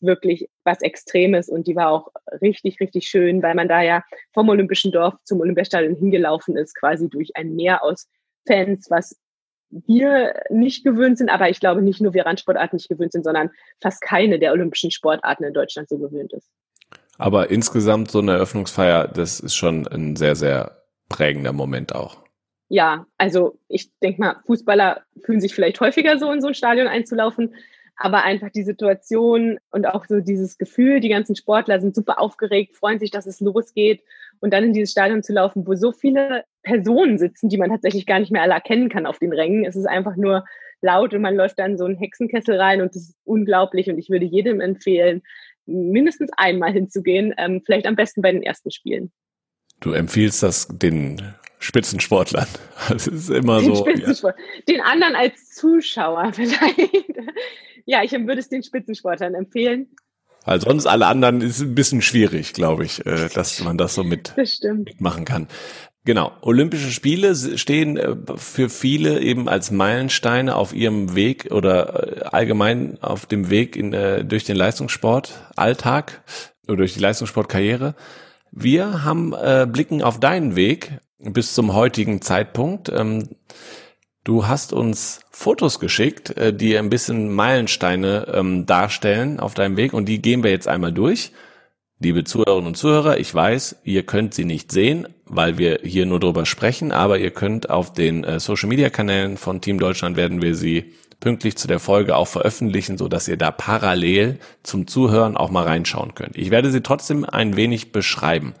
[0.00, 2.08] wirklich was Extremes und die war auch
[2.40, 7.08] richtig, richtig schön, weil man da ja vom Olympischen Dorf zum Olympiastadion hingelaufen ist, quasi
[7.08, 8.08] durch ein Meer aus
[8.46, 9.16] Fans, was
[9.70, 13.50] wir nicht gewöhnt sind, aber ich glaube nicht nur wir Randsportarten nicht gewöhnt sind, sondern
[13.80, 16.50] fast keine der olympischen Sportarten in Deutschland so gewöhnt ist.
[17.18, 22.18] Aber insgesamt so eine Eröffnungsfeier, das ist schon ein sehr, sehr prägender Moment auch.
[22.68, 26.86] Ja, also ich denke mal, Fußballer fühlen sich vielleicht häufiger so in so ein Stadion
[26.86, 27.54] einzulaufen,
[27.96, 32.76] aber einfach die Situation und auch so dieses Gefühl, die ganzen Sportler sind super aufgeregt,
[32.76, 34.02] freuen sich, dass es losgeht
[34.40, 38.04] und dann in dieses Stadion zu laufen, wo so viele Personen sitzen, die man tatsächlich
[38.04, 39.64] gar nicht mehr alle erkennen kann auf den Rängen.
[39.64, 40.44] Es ist einfach nur
[40.82, 44.10] laut und man läuft dann so einen Hexenkessel rein und das ist unglaublich und ich
[44.10, 45.22] würde jedem empfehlen,
[45.64, 49.10] mindestens einmal hinzugehen, ähm, vielleicht am besten bei den ersten Spielen.
[49.80, 52.48] Du empfiehlst das den Spitzensportlern.
[52.90, 53.74] Das ist immer den
[54.14, 54.28] so.
[54.28, 54.34] Ja.
[54.68, 56.78] Den anderen als Zuschauer vielleicht.
[57.86, 59.88] ja, ich würde es den Spitzensportlern empfehlen.
[60.48, 64.02] Weil sonst alle anderen ist ein bisschen schwierig, glaube ich, äh, dass man das so
[64.02, 65.46] mit das mitmachen kann.
[66.06, 66.32] Genau.
[66.40, 72.96] Olympische Spiele stehen äh, für viele eben als Meilensteine auf ihrem Weg oder äh, allgemein
[73.02, 73.90] auf dem Weg in,
[74.26, 76.22] durch den Leistungssport Alltag
[76.66, 77.94] oder durch die Leistungssportkarriere.
[78.50, 82.88] Wir haben äh, blicken auf deinen Weg bis zum heutigen Zeitpunkt.
[82.88, 83.28] Ähm,
[84.28, 89.94] du hast uns Fotos geschickt, äh, die ein bisschen Meilensteine ähm, darstellen auf deinem Weg
[89.94, 91.32] und die gehen wir jetzt einmal durch.
[91.98, 96.20] Liebe Zuhörerinnen und Zuhörer, ich weiß, ihr könnt sie nicht sehen, weil wir hier nur
[96.20, 100.42] drüber sprechen, aber ihr könnt auf den äh, Social Media Kanälen von Team Deutschland werden
[100.42, 105.38] wir sie pünktlich zu der Folge auch veröffentlichen, so dass ihr da parallel zum Zuhören
[105.38, 106.36] auch mal reinschauen könnt.
[106.36, 108.54] Ich werde sie trotzdem ein wenig beschreiben.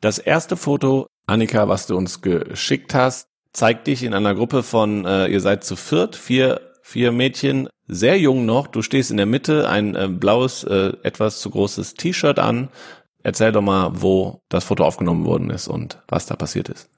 [0.00, 5.06] Das erste Foto Annika, was du uns geschickt hast, zeigt dich in einer Gruppe von,
[5.06, 8.66] äh, ihr seid zu viert, vier, vier Mädchen, sehr jung noch.
[8.66, 12.68] Du stehst in der Mitte, ein äh, blaues, äh, etwas zu großes T-Shirt an.
[13.22, 16.90] Erzähl doch mal, wo das Foto aufgenommen worden ist und was da passiert ist.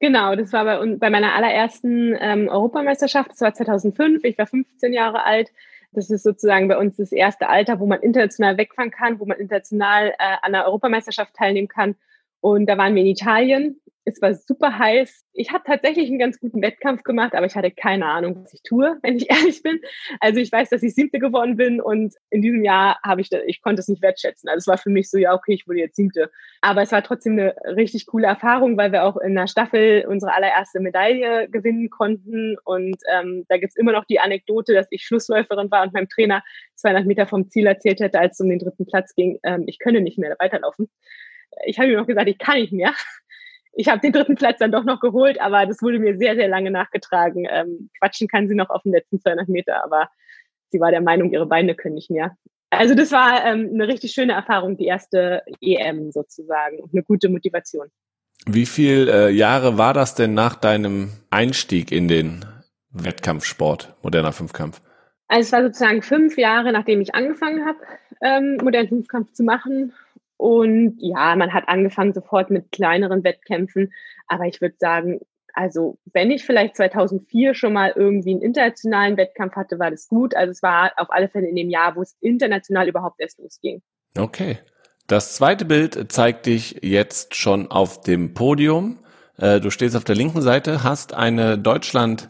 [0.00, 3.30] Genau, das war bei, bei meiner allerersten ähm, Europameisterschaft.
[3.30, 4.24] Das war 2005.
[4.24, 5.50] Ich war 15 Jahre alt.
[5.92, 9.38] Das ist sozusagen bei uns das erste Alter, wo man international wegfahren kann, wo man
[9.38, 11.94] international äh, an einer Europameisterschaft teilnehmen kann.
[12.40, 15.24] Und da waren wir in Italien Es war super heiß.
[15.32, 18.62] Ich habe tatsächlich einen ganz guten Wettkampf gemacht, aber ich hatte keine Ahnung, was ich
[18.62, 19.80] tue, wenn ich ehrlich bin.
[20.20, 23.62] Also ich weiß, dass ich siebte geworden bin und in diesem Jahr habe ich, ich
[23.62, 24.48] konnte es nicht wertschätzen.
[24.48, 26.30] Also es war für mich so, ja, okay, ich wurde jetzt siebte.
[26.60, 30.32] Aber es war trotzdem eine richtig coole Erfahrung, weil wir auch in der Staffel unsere
[30.32, 32.56] allererste Medaille gewinnen konnten.
[32.64, 36.44] Und ähm, da gibt's immer noch die Anekdote, dass ich Schlussläuferin war und meinem Trainer
[36.76, 39.80] 200 Meter vom Ziel erzählt hätte, als es um den dritten Platz ging, ähm, ich
[39.80, 40.88] könne nicht mehr weiterlaufen.
[41.64, 42.92] Ich habe ihm noch gesagt, ich kann nicht mehr
[43.76, 46.48] ich habe den dritten Platz dann doch noch geholt, aber das wurde mir sehr, sehr
[46.48, 47.46] lange nachgetragen.
[47.50, 50.08] Ähm, quatschen kann sie noch auf den letzten 200 Meter, aber
[50.70, 52.36] sie war der Meinung, ihre Beine können nicht mehr.
[52.70, 57.28] Also das war ähm, eine richtig schöne Erfahrung, die erste EM sozusagen und eine gute
[57.28, 57.88] Motivation.
[58.46, 62.44] Wie viele äh, Jahre war das denn nach deinem Einstieg in den
[62.90, 64.80] Wettkampfsport, moderner Fünfkampf?
[65.28, 67.78] Also es war sozusagen fünf Jahre, nachdem ich angefangen habe,
[68.22, 69.92] ähm, modernen Fünfkampf zu machen
[70.36, 73.92] und ja, man hat angefangen sofort mit kleineren Wettkämpfen.
[74.26, 75.20] Aber ich würde sagen,
[75.54, 80.36] also wenn ich vielleicht 2004 schon mal irgendwie einen internationalen Wettkampf hatte, war das gut.
[80.36, 83.82] Also es war auf alle Fälle in dem Jahr, wo es international überhaupt erst losging.
[84.18, 84.58] Okay.
[85.06, 88.98] Das zweite Bild zeigt dich jetzt schon auf dem Podium.
[89.38, 92.28] Äh, du stehst auf der linken Seite, hast eine Deutschland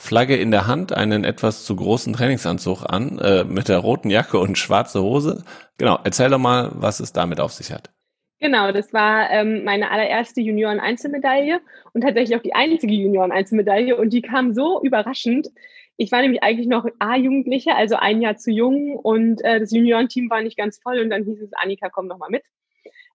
[0.00, 4.38] Flagge in der Hand, einen etwas zu großen Trainingsanzug an, äh, mit der roten Jacke
[4.38, 5.42] und schwarze Hose.
[5.76, 7.90] Genau, erzähl doch mal, was es damit auf sich hat.
[8.38, 11.60] Genau, das war ähm, meine allererste Junioren-Einzelmedaille
[11.94, 15.48] und tatsächlich auch die einzige Junioren-Einzelmedaille und die kam so überraschend.
[15.96, 20.30] Ich war nämlich eigentlich noch A-Jugendliche, also ein Jahr zu jung und äh, das Juniorenteam
[20.30, 22.44] war nicht ganz voll und dann hieß es, Annika, komm noch mal mit.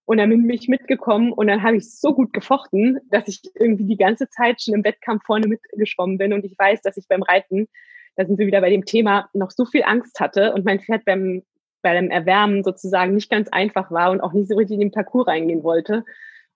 [0.06, 3.86] Und dann bin ich mitgekommen und dann habe ich so gut gefochten, dass ich irgendwie
[3.86, 6.32] die ganze Zeit schon im Wettkampf vorne mitgeschwommen bin.
[6.32, 7.68] Und ich weiß, dass ich beim Reiten,
[8.16, 11.04] da sind wir wieder bei dem Thema, noch so viel Angst hatte und mein Pferd
[11.06, 11.42] beim,
[11.82, 14.92] bei dem Erwärmen sozusagen nicht ganz einfach war und auch nicht so richtig in den
[14.92, 16.04] Parcours reingehen wollte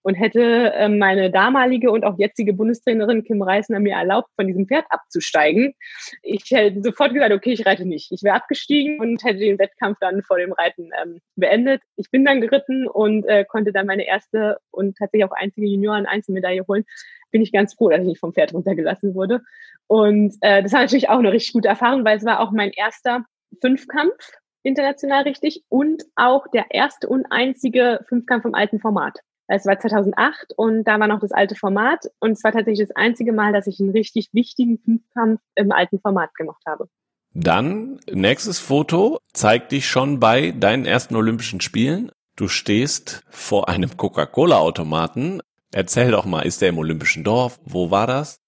[0.03, 4.67] und hätte ähm, meine damalige und auch jetzige Bundestrainerin Kim Reisner mir erlaubt, von diesem
[4.67, 5.75] Pferd abzusteigen.
[6.23, 8.11] Ich hätte sofort gesagt, okay, ich reite nicht.
[8.13, 11.83] Ich wäre abgestiegen und hätte den Wettkampf dann vor dem Reiten ähm, beendet.
[11.97, 16.65] Ich bin dann geritten und äh, konnte dann meine erste und tatsächlich auch einzige Junioren-Einzelmedaille
[16.67, 16.85] holen.
[17.31, 19.43] Bin ich ganz froh, dass ich nicht vom Pferd runtergelassen wurde.
[19.87, 22.71] Und äh, das war natürlich auch eine richtig gute Erfahrung, weil es war auch mein
[22.71, 23.25] erster
[23.61, 24.15] Fünfkampf
[24.63, 29.19] international richtig und auch der erste und einzige Fünfkampf im alten Format.
[29.49, 32.95] Es war 2008 und da war noch das alte Format und es war tatsächlich das
[32.97, 36.89] einzige Mal, dass ich einen richtig wichtigen Fünfkampf im alten Format gemacht habe.
[37.33, 42.13] Dann, nächstes Foto zeigt dich schon bei deinen ersten Olympischen Spielen.
[42.37, 45.41] Du stehst vor einem Coca-Cola-Automaten.
[45.73, 47.59] Erzähl doch mal, ist der im Olympischen Dorf?
[47.65, 48.41] Wo war das?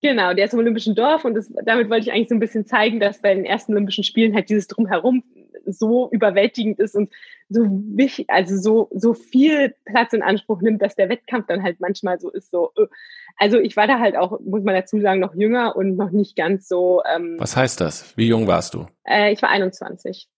[0.00, 2.66] Genau, der ist im Olympischen Dorf und das, damit wollte ich eigentlich so ein bisschen
[2.66, 5.24] zeigen, dass bei den ersten Olympischen Spielen halt dieses Drumherum
[5.64, 7.10] so überwältigend ist und
[7.48, 11.80] so wichtig, also so, so viel Platz in Anspruch nimmt, dass der Wettkampf dann halt
[11.80, 12.86] manchmal so ist, so, äh.
[13.36, 16.36] also ich war da halt auch, muss man dazu sagen, noch jünger und noch nicht
[16.36, 17.02] ganz so.
[17.04, 18.16] Ähm, Was heißt das?
[18.16, 18.86] Wie jung warst du?
[19.04, 20.28] Äh, ich war 21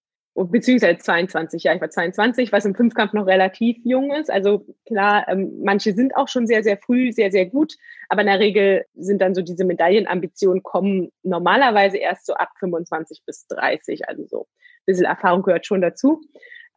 [0.45, 4.31] beziehungsweise 22, ja, ich war 22, was im Fünfkampf noch relativ jung ist.
[4.31, 7.75] Also klar, ähm, manche sind auch schon sehr, sehr früh, sehr, sehr gut,
[8.09, 13.23] aber in der Regel sind dann so diese Medaillenambitionen kommen normalerweise erst so ab 25
[13.27, 16.21] bis 30, also so ein bisschen Erfahrung gehört schon dazu.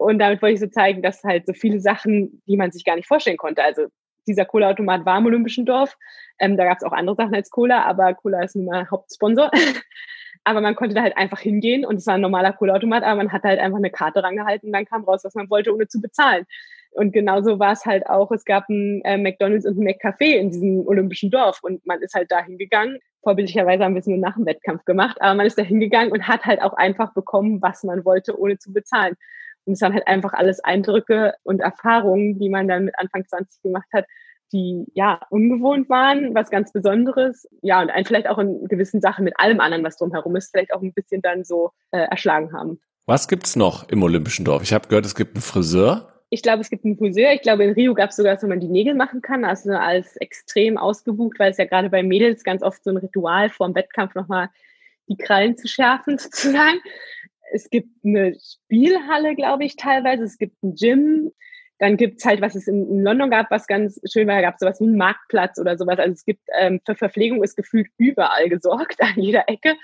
[0.01, 2.95] Und damit wollte ich so zeigen, dass halt so viele Sachen, die man sich gar
[2.95, 3.85] nicht vorstellen konnte, also
[4.27, 5.95] dieser Cola-Automat war im Olympischen Dorf.
[6.39, 9.51] Ähm, da gab es auch andere Sachen als Cola, aber Cola ist nun mal Hauptsponsor.
[10.43, 13.31] Aber man konnte da halt einfach hingehen und es war ein normaler Cola-Automat, aber man
[13.31, 16.01] hat halt einfach eine Karte rangehalten und dann kam raus, was man wollte, ohne zu
[16.01, 16.47] bezahlen.
[16.89, 20.49] Und genauso war es halt auch, es gab ein äh, McDonalds und ein McCafé in
[20.49, 22.97] diesem olympischen Dorf und man ist halt da hingegangen.
[23.21, 26.27] Vorbildlicherweise haben wir es nur nach dem Wettkampf gemacht, aber man ist da hingegangen und
[26.27, 29.15] hat halt auch einfach bekommen, was man wollte, ohne zu bezahlen.
[29.65, 33.61] Und es waren halt einfach alles Eindrücke und Erfahrungen, die man dann mit Anfang 20
[33.61, 34.05] gemacht hat,
[34.51, 37.47] die ja ungewohnt waren, was ganz Besonderes.
[37.61, 40.73] Ja, und einen vielleicht auch in gewissen Sachen mit allem anderen, was drumherum ist, vielleicht
[40.73, 42.79] auch ein bisschen dann so äh, erschlagen haben.
[43.05, 44.63] Was gibt's noch im Olympischen Dorf?
[44.63, 46.07] Ich habe gehört, es gibt einen Friseur.
[46.29, 47.33] Ich glaube, es gibt einen Friseur.
[47.33, 49.43] Ich glaube, in Rio gab es sogar, dass man die Nägel machen kann.
[49.43, 53.49] Also als extrem ausgebucht, weil es ja gerade bei Mädels ganz oft so ein Ritual
[53.49, 54.49] vor dem Wettkampf nochmal
[55.09, 56.79] die Krallen zu schärfen sozusagen.
[57.51, 60.23] Es gibt eine Spielhalle, glaube ich, teilweise.
[60.23, 61.31] Es gibt ein Gym.
[61.79, 64.85] Dann gibt's halt, was es in, London gab, was ganz schön war, gab sowas wie
[64.85, 65.97] einen Marktplatz oder sowas.
[65.97, 69.75] Also es gibt ähm, für Verpflegung ist gefühlt überall gesorgt, an jeder Ecke.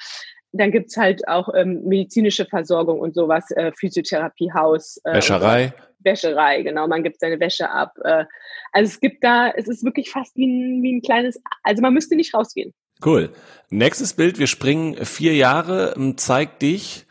[0.51, 5.01] Dann gibt's halt auch ähm, medizinische Versorgung und sowas, äh, Physiotherapiehaus.
[5.05, 5.74] Äh, Wäscherei.
[5.99, 7.97] Wäscherei, genau, man gibt seine Wäsche ab.
[8.03, 8.26] Äh,
[8.72, 11.95] also es gibt da, es ist wirklich fast wie ein, wie ein kleines, also man
[11.95, 12.76] müsste nicht rausgehen.
[13.03, 13.32] Cool.
[13.72, 17.07] Nächstes Bild, wir springen vier Jahre, zeigt dich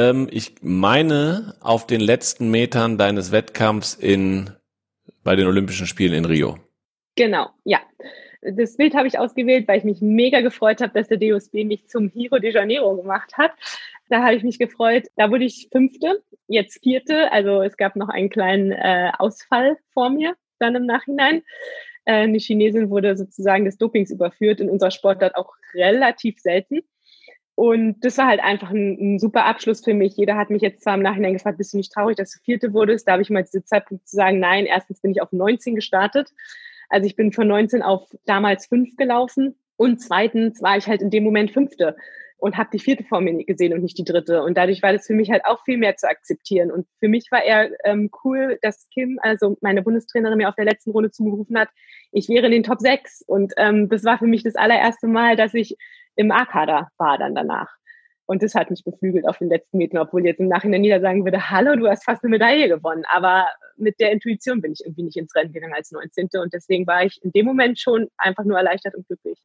[0.00, 4.50] ähm, ich meine, auf den letzten Metern deines Wettkampfs in,
[5.22, 6.58] bei den Olympischen Spielen in Rio.
[7.16, 7.80] Genau, ja.
[8.42, 11.88] Das Bild habe ich ausgewählt, weil ich mich mega gefreut habe, dass der DOSB mich
[11.88, 13.52] zum Hero de Janeiro gemacht hat.
[14.08, 15.08] Da habe ich mich gefreut.
[15.16, 17.30] Da wurde ich Fünfte, jetzt Vierte.
[17.32, 21.42] Also es gab noch einen kleinen äh, Ausfall vor mir dann im Nachhinein.
[22.06, 26.80] Äh, eine Chinesin wurde sozusagen des Dopings überführt, in unserer Sportart auch relativ selten.
[27.60, 30.16] Und das war halt einfach ein, ein, super Abschluss für mich.
[30.16, 32.72] Jeder hat mich jetzt zwar im Nachhinein gefragt, bist du nicht traurig, dass du Vierte
[32.72, 33.06] wurdest?
[33.06, 36.30] Da habe ich mal diese Zeitpunkt zu sagen, nein, erstens bin ich auf 19 gestartet.
[36.88, 39.56] Also ich bin von 19 auf damals 5 gelaufen.
[39.76, 41.96] Und zweitens war ich halt in dem Moment Fünfte
[42.38, 44.42] und habe die vierte vor mir gesehen und nicht die dritte.
[44.42, 46.70] Und dadurch war das für mich halt auch viel mehr zu akzeptieren.
[46.70, 50.64] Und für mich war eher ähm, cool, dass Kim, also meine Bundestrainerin, mir auf der
[50.64, 51.68] letzten Runde zugerufen hat,
[52.10, 53.22] ich wäre in den Top 6.
[53.26, 55.76] Und ähm, das war für mich das allererste Mal, dass ich
[56.16, 57.68] im A-Kader war dann danach.
[58.30, 61.24] Und das hat mich beflügelt auf den letzten Metern, obwohl jetzt im Nachhinein jeder sagen
[61.24, 63.02] würde, hallo, du hast fast eine Medaille gewonnen.
[63.10, 66.28] Aber mit der Intuition bin ich irgendwie nicht ins Rennen gegangen als 19.
[66.34, 69.36] Und deswegen war ich in dem Moment schon einfach nur erleichtert und glücklich.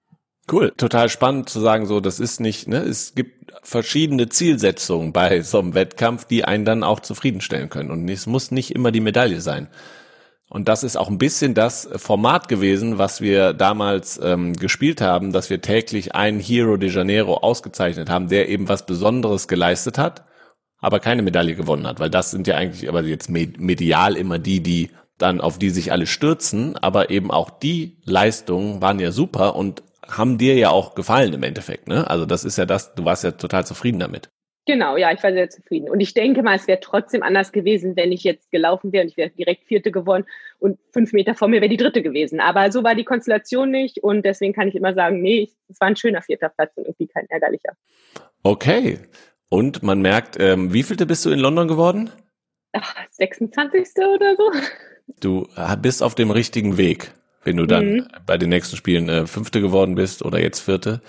[0.51, 5.41] Cool, total spannend zu sagen, so, das ist nicht, ne, es gibt verschiedene Zielsetzungen bei
[5.41, 7.89] so einem Wettkampf, die einen dann auch zufriedenstellen können.
[7.89, 9.67] Und es muss nicht immer die Medaille sein.
[10.55, 15.33] Und das ist auch ein bisschen das Format gewesen, was wir damals ähm, gespielt haben,
[15.33, 20.23] dass wir täglich einen Hero de Janeiro ausgezeichnet haben, der eben was Besonderes geleistet hat,
[20.79, 24.63] aber keine Medaille gewonnen hat, weil das sind ja eigentlich aber jetzt medial immer die,
[24.63, 29.57] die dann auf die sich alle stürzen, aber eben auch die Leistungen waren ja super
[29.57, 32.09] und haben dir ja auch gefallen im Endeffekt, ne?
[32.09, 34.29] Also das ist ja das, du warst ja total zufrieden damit.
[34.67, 35.89] Genau, ja, ich war sehr zufrieden.
[35.89, 39.09] Und ich denke mal, es wäre trotzdem anders gewesen, wenn ich jetzt gelaufen wäre und
[39.11, 40.25] ich wäre direkt Vierte geworden
[40.57, 42.39] und fünf Meter vor mir wäre die Dritte gewesen.
[42.39, 45.87] Aber so war die Konstellation nicht und deswegen kann ich immer sagen, nee, es war
[45.87, 47.73] ein schöner vierter Platz und irgendwie kein ärgerlicher.
[48.41, 48.99] Okay.
[49.49, 52.09] Und man merkt, ähm, wie vielte bist du in London geworden?
[52.73, 53.87] Ach, 26.
[54.15, 54.51] oder so.
[55.21, 55.47] Du
[55.81, 57.11] bist auf dem richtigen Weg,
[57.43, 58.07] wenn du dann mhm.
[58.25, 61.01] bei den nächsten Spielen äh, Fünfte geworden bist oder jetzt Vierte.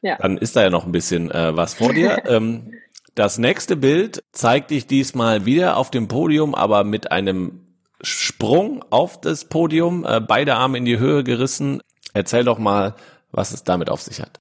[0.00, 0.16] Ja.
[0.16, 2.22] Dann ist da ja noch ein bisschen äh, was vor dir.
[2.26, 2.72] ähm,
[3.14, 7.60] das nächste Bild zeigt dich diesmal wieder auf dem Podium, aber mit einem
[8.02, 11.80] Sprung auf das Podium, äh, beide Arme in die Höhe gerissen.
[12.12, 12.94] Erzähl doch mal,
[13.30, 14.40] was es damit auf sich hat.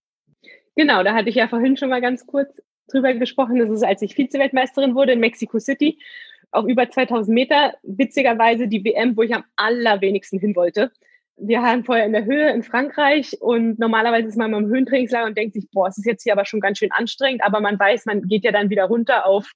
[0.76, 2.50] Genau, da hatte ich ja vorhin schon mal ganz kurz
[2.90, 3.60] drüber gesprochen.
[3.60, 6.00] Das ist, als ich Vize-Weltmeisterin wurde in Mexico City,
[6.52, 7.74] auf über 2000 Meter.
[7.84, 10.92] Witzigerweise die WM, wo ich am allerwenigsten hin wollte
[11.38, 15.26] wir haben vorher in der Höhe in Frankreich und normalerweise ist man mal im Höhentrainingslager
[15.26, 17.80] und denkt sich, boah, es ist jetzt hier aber schon ganz schön anstrengend, aber man
[17.80, 19.52] weiß, man geht ja dann wieder runter auf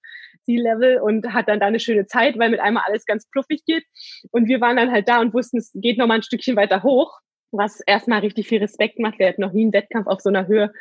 [0.47, 3.83] Sea-Level und hat dann da eine schöne Zeit, weil mit einmal alles ganz fluffig geht.
[4.31, 6.83] Und wir waren dann halt da und wussten, es geht noch mal ein Stückchen weiter
[6.83, 7.19] hoch,
[7.51, 9.19] was erstmal richtig viel Respekt macht.
[9.19, 10.71] Wir hatten noch nie einen Wettkampf auf so einer Höhe.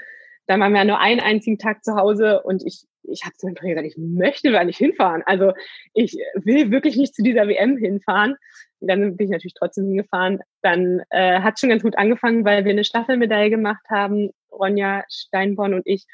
[0.46, 3.56] Dann waren wir nur einen einzigen Tag zu Hause und ich, ich habe zu meinem
[3.56, 5.22] Trainer gesagt, ich möchte da nicht hinfahren.
[5.26, 5.52] Also
[5.92, 8.36] ich will wirklich nicht zu dieser WM hinfahren.
[8.80, 10.40] Dann bin ich natürlich trotzdem hingefahren.
[10.62, 15.74] Dann äh, hat schon ganz gut angefangen, weil wir eine Staffelmedaille gemacht haben, Ronja Steinborn
[15.74, 16.06] und ich.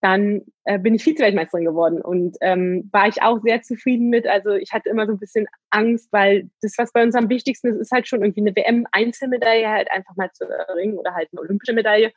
[0.00, 4.26] Dann äh, bin ich Vize-Weltmeisterin geworden und ähm, war ich auch sehr zufrieden mit.
[4.26, 7.68] Also ich hatte immer so ein bisschen Angst, weil das, was bei uns am wichtigsten
[7.68, 11.40] ist, ist halt schon irgendwie eine WM-Einzelmedaille halt einfach mal zu erringen oder halt eine
[11.40, 12.12] olympische Medaille.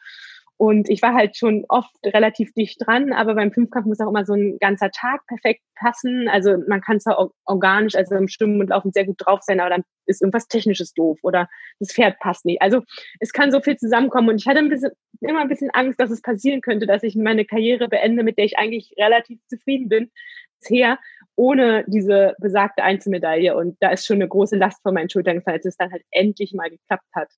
[0.57, 4.25] Und ich war halt schon oft relativ dicht dran, aber beim Fünfkampf muss auch immer
[4.25, 6.27] so ein ganzer Tag perfekt passen.
[6.27, 9.69] Also man kann zwar organisch, also im Schwimmen und Laufen sehr gut drauf sein, aber
[9.69, 11.47] dann ist irgendwas Technisches doof oder
[11.79, 12.61] das Pferd passt nicht.
[12.61, 12.81] Also
[13.19, 14.91] es kann so viel zusammenkommen und ich hatte ein bisschen,
[15.21, 18.45] immer ein bisschen Angst, dass es passieren könnte, dass ich meine Karriere beende, mit der
[18.45, 20.11] ich eigentlich relativ zufrieden bin
[20.59, 20.97] bisher,
[21.35, 23.55] ohne diese besagte Einzelmedaille.
[23.55, 26.01] Und da ist schon eine große Last von meinen Schultern gefallen, als es dann halt
[26.09, 27.29] endlich mal geklappt hat.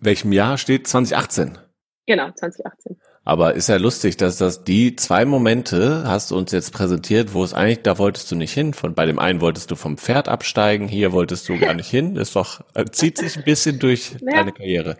[0.00, 1.58] Welchem Jahr steht 2018?
[2.06, 2.96] Genau, 2018.
[3.24, 7.44] Aber ist ja lustig, dass das die zwei Momente hast du uns jetzt präsentiert, wo
[7.44, 8.74] es eigentlich, da wolltest du nicht hin.
[8.74, 12.16] Von bei dem einen wolltest du vom Pferd absteigen, hier wolltest du gar nicht hin.
[12.16, 14.96] Das ist doch, äh, zieht sich ein bisschen durch naja, deine Karriere.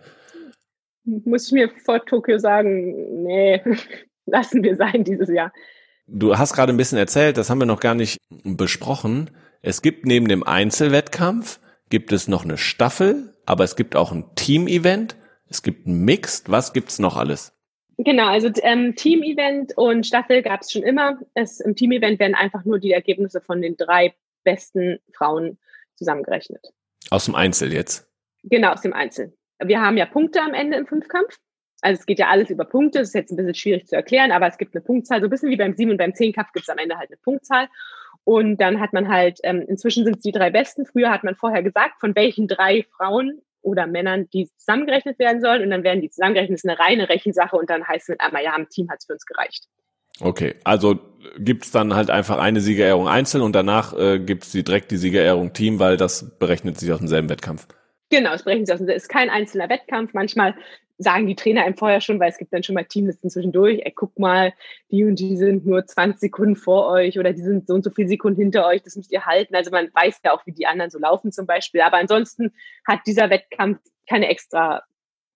[1.05, 3.61] Muss ich mir vor Tokio sagen, nee,
[4.27, 5.53] lassen wir sein dieses Jahr.
[6.07, 9.31] Du hast gerade ein bisschen erzählt, das haben wir noch gar nicht besprochen.
[9.63, 11.59] Es gibt neben dem Einzelwettkampf,
[11.91, 15.17] gibt es noch eine Staffel, aber es gibt auch ein Team-Event
[15.53, 16.51] es gibt ein Mixed.
[16.51, 17.53] Was gibt's noch alles?
[17.99, 21.19] Genau, also ähm, Team-Event und Staffel gab es schon immer.
[21.35, 25.59] Es, Im Team-Event werden einfach nur die Ergebnisse von den drei besten Frauen
[25.95, 26.73] zusammengerechnet.
[27.11, 28.09] Aus dem Einzel jetzt?
[28.45, 29.37] Genau, aus dem Einzel.
[29.63, 31.39] Wir haben ja Punkte am Ende im Fünfkampf.
[31.83, 33.01] Also es geht ja alles über Punkte.
[33.01, 35.21] Das ist jetzt ein bisschen schwierig zu erklären, aber es gibt eine Punktzahl.
[35.21, 37.19] So ein bisschen wie beim Sieben- und beim Zehnkampf gibt es am Ende halt eine
[37.19, 37.69] Punktzahl.
[38.25, 40.87] Und dann hat man halt, ähm, inzwischen sind es die drei Besten.
[40.87, 45.63] Früher hat man vorher gesagt, von welchen drei Frauen oder Männern, die zusammengerechnet werden sollen.
[45.63, 48.21] Und dann werden die zusammengerechnet, das ist eine reine Rechensache und dann heißt es mit
[48.21, 49.65] einmal, ja, im Team hat es für uns gereicht.
[50.21, 50.99] Okay, also
[51.39, 55.53] gibt's dann halt einfach eine Siegerehrung einzeln und danach äh, gibt's die, direkt die Siegerehrung
[55.53, 57.67] Team, weil das berechnet sich aus demselben Wettkampf.
[58.11, 58.81] Genau, es brechen sie aus.
[58.81, 60.13] Es ist kein einzelner Wettkampf.
[60.13, 60.55] Manchmal
[61.03, 63.93] sagen die Trainer einem vorher schon, weil es gibt dann schon mal Teamlisten zwischendurch, ey,
[63.95, 64.53] guck mal,
[64.91, 67.91] die und die sind nur 20 Sekunden vor euch oder die sind so und so
[67.91, 69.55] viele Sekunden hinter euch, das müsst ihr halten.
[69.55, 71.81] Also man weiß ja auch, wie die anderen so laufen zum Beispiel.
[71.81, 72.53] Aber ansonsten
[72.87, 74.83] hat dieser Wettkampf keine extra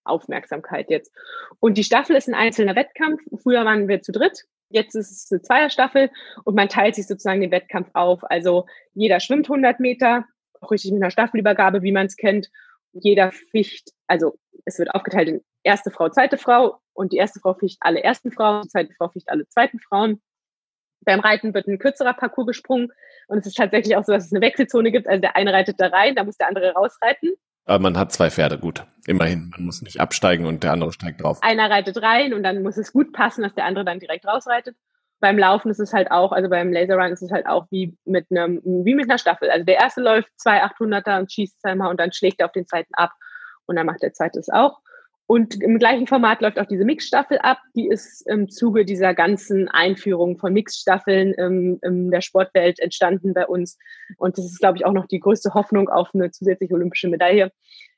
[0.03, 1.11] Aufmerksamkeit jetzt.
[1.59, 3.21] Und die Staffel ist ein einzelner Wettkampf.
[3.41, 4.45] Früher waren wir zu dritt.
[4.69, 6.09] Jetzt ist es eine Zweierstaffel
[6.43, 8.29] und man teilt sich sozusagen den Wettkampf auf.
[8.29, 10.25] Also jeder schwimmt 100 Meter,
[10.59, 12.49] auch richtig mit einer Staffelübergabe, wie man es kennt.
[13.01, 17.53] Jeder ficht, also es wird aufgeteilt in erste Frau, zweite Frau und die erste Frau
[17.53, 20.21] ficht alle ersten Frauen, die zweite Frau ficht alle zweiten Frauen.
[21.01, 22.89] Beim Reiten wird ein kürzerer Parcours gesprungen
[23.27, 25.07] und es ist tatsächlich auch so, dass es eine Wechselzone gibt.
[25.07, 27.33] Also der eine reitet da rein, da muss der andere rausreiten.
[27.65, 28.85] Aber man hat zwei Pferde, gut.
[29.05, 29.49] Immerhin.
[29.51, 31.39] Man muss nicht absteigen und der andere steigt drauf.
[31.41, 34.75] Einer reitet rein und dann muss es gut passen, dass der andere dann direkt rausreitet.
[35.19, 38.27] Beim Laufen ist es halt auch, also beim Laserrun ist es halt auch wie mit
[38.29, 39.49] einem, wie mit einer Staffel.
[39.49, 42.67] Also der erste läuft zwei 800er und schießt zweimal und dann schlägt er auf den
[42.67, 43.11] zweiten ab
[43.65, 44.79] und dann macht der zweite es auch.
[45.29, 47.59] Und im gleichen Format läuft auch diese Mixstaffel ab.
[47.75, 53.45] Die ist im Zuge dieser ganzen Einführung von Mixstaffeln im, in der Sportwelt entstanden bei
[53.45, 53.77] uns.
[54.17, 57.51] Und das ist, glaube ich, auch noch die größte Hoffnung auf eine zusätzliche olympische Medaille.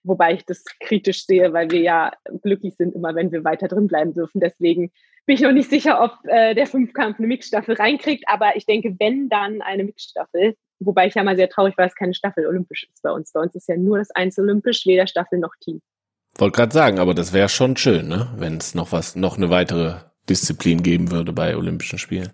[0.03, 3.87] Wobei ich das kritisch sehe, weil wir ja glücklich sind, immer wenn wir weiter drin
[3.87, 4.39] bleiben dürfen.
[4.39, 4.91] Deswegen
[5.25, 8.23] bin ich noch nicht sicher, ob äh, der Fünfkampf eine Mixstaffel reinkriegt.
[8.27, 11.95] Aber ich denke, wenn dann eine Mixstaffel, wobei ich ja mal sehr traurig war, dass
[11.95, 13.31] keine Staffel olympisch ist bei uns.
[13.33, 15.81] Bei uns ist ja nur das Einzel olympisch, weder Staffel noch Team.
[16.37, 18.33] Wollte gerade sagen, aber das wäre schon schön, ne?
[18.37, 19.95] wenn es noch was, noch eine weitere
[20.29, 22.31] Disziplin geben würde bei Olympischen Spielen.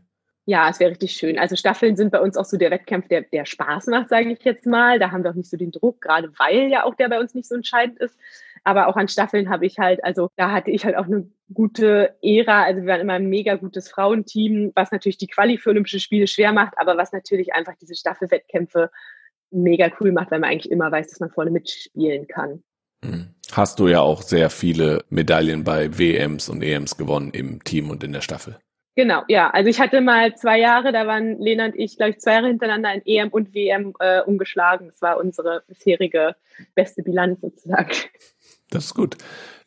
[0.48, 1.40] Ja, es wäre richtig schön.
[1.40, 4.44] Also Staffeln sind bei uns auch so der Wettkampf, der, der Spaß macht, sage ich
[4.44, 5.00] jetzt mal.
[5.00, 7.34] Da haben wir auch nicht so den Druck, gerade weil ja auch der bei uns
[7.34, 8.16] nicht so entscheidend ist.
[8.64, 12.16] Aber auch an Staffeln habe ich halt, also da hatte ich halt auch eine gute
[12.22, 12.64] Ära.
[12.64, 16.28] Also wir waren immer ein mega gutes Frauenteam, was natürlich die Quali für Olympische Spiele
[16.28, 18.92] schwer macht, aber was natürlich einfach diese Staffelwettkämpfe
[19.50, 22.64] mega cool macht, weil man eigentlich immer weiß, dass man vorne mitspielen kann.
[23.04, 23.34] Mhm.
[23.52, 28.04] Hast du ja auch sehr viele Medaillen bei WMs und EMs gewonnen im Team und
[28.04, 28.60] in der Staffel.
[28.96, 29.50] Genau, ja.
[29.50, 32.48] Also ich hatte mal zwei Jahre, da waren Lena und ich, glaube ich, zwei Jahre
[32.48, 34.88] hintereinander in EM und WM äh, umgeschlagen.
[34.88, 36.36] Das war unsere bisherige
[36.76, 37.92] beste Bilanz sozusagen.
[38.70, 39.18] Das ist gut.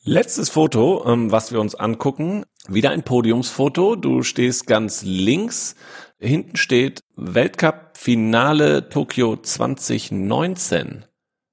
[0.03, 2.45] Letztes Foto, ähm, was wir uns angucken.
[2.69, 3.97] Wieder ein Podiumsfoto.
[3.97, 5.77] Du stehst ganz links.
[6.19, 11.05] Hinten steht Weltcup-Finale Tokio 2019.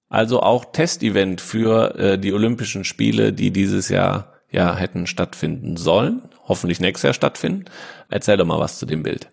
[0.08, 6.22] Also auch Testevent für äh, die Olympischen Spiele, die dieses Jahr ja hätten stattfinden sollen,
[6.48, 7.66] hoffentlich nächstes Jahr stattfinden.
[8.10, 9.30] Erzähl doch mal was zu dem Bild.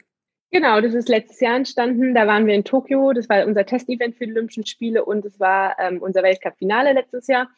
[0.50, 2.14] Genau, das ist letztes Jahr entstanden.
[2.14, 3.12] Da waren wir in Tokio.
[3.14, 7.26] Das war unser Testevent für die Olympischen Spiele und es war ähm, unser Weltcup-Finale letztes
[7.26, 7.48] Jahr.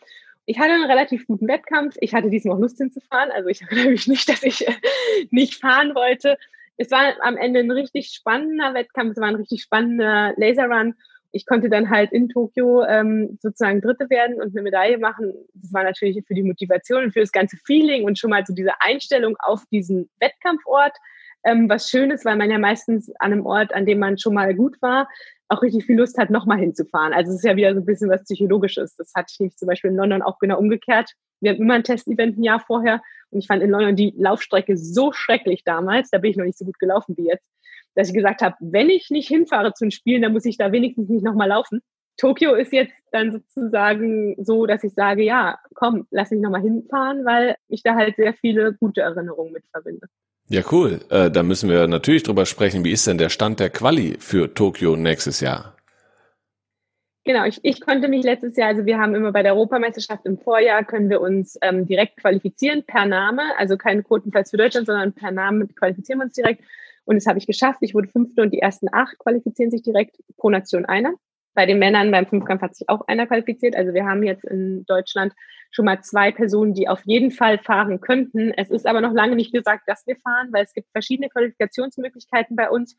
[0.46, 1.96] Ich hatte einen relativ guten Wettkampf.
[2.00, 3.32] Ich hatte diesmal auch Lust hinzufahren.
[3.32, 4.74] Also ich erinnere mich nicht, dass ich äh,
[5.30, 6.38] nicht fahren wollte.
[6.76, 9.12] Es war am Ende ein richtig spannender Wettkampf.
[9.12, 10.94] Es war ein richtig spannender Laserrun
[11.34, 15.34] ich konnte dann halt in Tokio ähm, sozusagen Dritte werden und eine Medaille machen.
[15.54, 18.54] Das war natürlich für die Motivation und für das ganze Feeling und schon mal so
[18.54, 20.92] diese Einstellung auf diesen Wettkampfort.
[21.44, 24.32] Ähm, was schön ist, weil man ja meistens an einem Ort, an dem man schon
[24.32, 25.08] mal gut war,
[25.48, 27.12] auch richtig viel Lust hat, nochmal hinzufahren.
[27.12, 28.94] Also es ist ja wieder so ein bisschen was Psychologisches.
[28.96, 31.10] Das hatte ich nämlich zum Beispiel in London auch genau umgekehrt.
[31.40, 34.76] Wir hatten immer ein Testevent ein Jahr vorher und ich fand in London die Laufstrecke
[34.76, 36.10] so schrecklich damals.
[36.10, 37.44] Da bin ich noch nicht so gut gelaufen wie jetzt
[37.94, 40.72] dass ich gesagt habe, wenn ich nicht hinfahre zu den Spielen, dann muss ich da
[40.72, 41.80] wenigstens nicht nochmal laufen.
[42.16, 47.24] Tokio ist jetzt dann sozusagen so, dass ich sage, ja, komm, lass mich nochmal hinfahren,
[47.24, 50.06] weil ich da halt sehr viele gute Erinnerungen mit verbinde.
[50.48, 51.00] Ja, cool.
[51.10, 52.84] Äh, da müssen wir natürlich drüber sprechen.
[52.84, 55.74] Wie ist denn der Stand der Quali für Tokio nächstes Jahr?
[57.26, 60.36] Genau, ich, ich konnte mich letztes Jahr, also wir haben immer bei der Europameisterschaft im
[60.36, 65.14] Vorjahr, können wir uns ähm, direkt qualifizieren per Name, also keinen Quotenplatz für Deutschland, sondern
[65.14, 66.62] per Name qualifizieren wir uns direkt.
[67.04, 67.78] Und das habe ich geschafft.
[67.82, 71.14] Ich wurde fünfte und die ersten acht qualifizieren sich direkt pro Nation einer.
[71.54, 73.76] Bei den Männern beim Fünfkampf hat sich auch einer qualifiziert.
[73.76, 75.32] Also wir haben jetzt in Deutschland
[75.70, 78.50] schon mal zwei Personen, die auf jeden Fall fahren könnten.
[78.50, 82.56] Es ist aber noch lange nicht gesagt, dass wir fahren, weil es gibt verschiedene Qualifikationsmöglichkeiten
[82.56, 82.96] bei uns.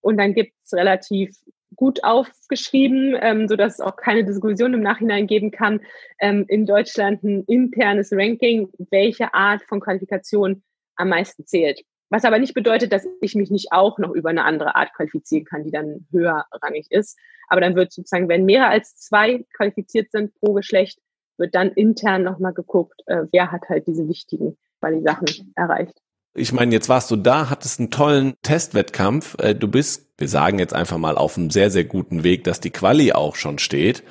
[0.00, 1.36] Und dann gibt es relativ
[1.74, 5.80] gut aufgeschrieben, ähm, so dass es auch keine Diskussion im Nachhinein geben kann,
[6.20, 10.62] ähm, in Deutschland ein internes Ranking, welche Art von Qualifikation
[10.94, 11.82] am meisten zählt.
[12.08, 15.44] Was aber nicht bedeutet, dass ich mich nicht auch noch über eine andere Art qualifizieren
[15.44, 17.18] kann, die dann höherrangig ist.
[17.48, 20.98] Aber dann wird sozusagen, wenn mehr als zwei qualifiziert sind pro Geschlecht,
[21.36, 26.00] wird dann intern nochmal geguckt, äh, wer hat halt diese wichtigen Quali-Sachen erreicht.
[26.34, 29.36] Ich meine, jetzt warst du da, hattest einen tollen Testwettkampf.
[29.40, 32.60] Äh, du bist, wir sagen jetzt einfach mal, auf einem sehr, sehr guten Weg, dass
[32.60, 34.02] die Quali auch schon steht.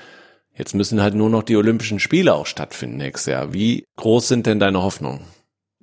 [0.53, 3.53] Jetzt müssen halt nur noch die Olympischen Spiele auch stattfinden nächstes Jahr.
[3.53, 5.21] Wie groß sind denn deine Hoffnungen?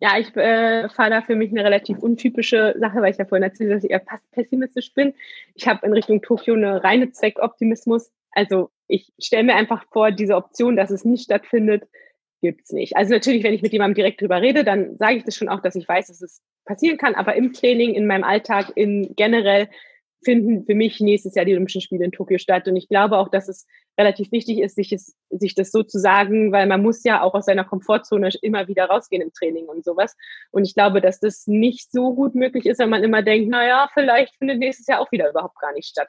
[0.03, 3.45] Ja, ich äh, fahre da für mich eine relativ untypische Sache, weil ich ja vorhin
[3.45, 5.15] erzählt habe, dass ich eher fast pessimistisch bin.
[5.55, 8.11] Ich habe in Richtung Tokio eine reine Zweckoptimismus.
[8.33, 11.85] Also ich stelle mir einfach vor, diese Option, dass es nicht stattfindet,
[12.41, 12.97] gibt's nicht.
[12.97, 15.61] Also natürlich, wenn ich mit jemandem direkt drüber rede, dann sage ich das schon auch,
[15.61, 17.15] dass ich weiß, dass es passieren kann.
[17.15, 19.69] Aber im Training, in meinem Alltag, in generell
[20.25, 22.67] finden für mich nächstes Jahr die Olympischen Spiele in Tokio statt.
[22.67, 25.99] Und ich glaube auch, dass es relativ wichtig ist, sich, es, sich das so zu
[25.99, 29.84] sagen, weil man muss ja auch aus seiner Komfortzone immer wieder rausgehen im Training und
[29.84, 30.16] sowas.
[30.51, 33.66] Und ich glaube, dass das nicht so gut möglich ist, wenn man immer denkt, na
[33.66, 36.09] ja, vielleicht findet nächstes Jahr auch wieder überhaupt gar nicht statt.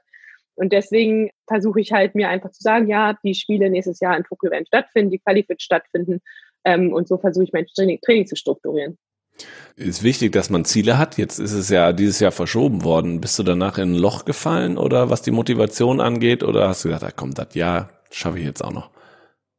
[0.56, 4.24] Und deswegen versuche ich halt mir einfach zu sagen, ja, die Spiele nächstes Jahr in
[4.24, 6.22] Tokio werden stattfinden, die Quali wird stattfinden.
[6.64, 8.98] Ähm, und so versuche ich mein Training, Training zu strukturieren.
[9.76, 11.18] Ist wichtig, dass man Ziele hat.
[11.18, 13.22] Jetzt ist es ja dieses Jahr verschoben worden.
[13.22, 16.44] Bist du danach in ein Loch gefallen oder was die Motivation angeht?
[16.44, 18.92] Oder hast du gesagt, da kommt das Jahr, schaffe ich jetzt auch noch?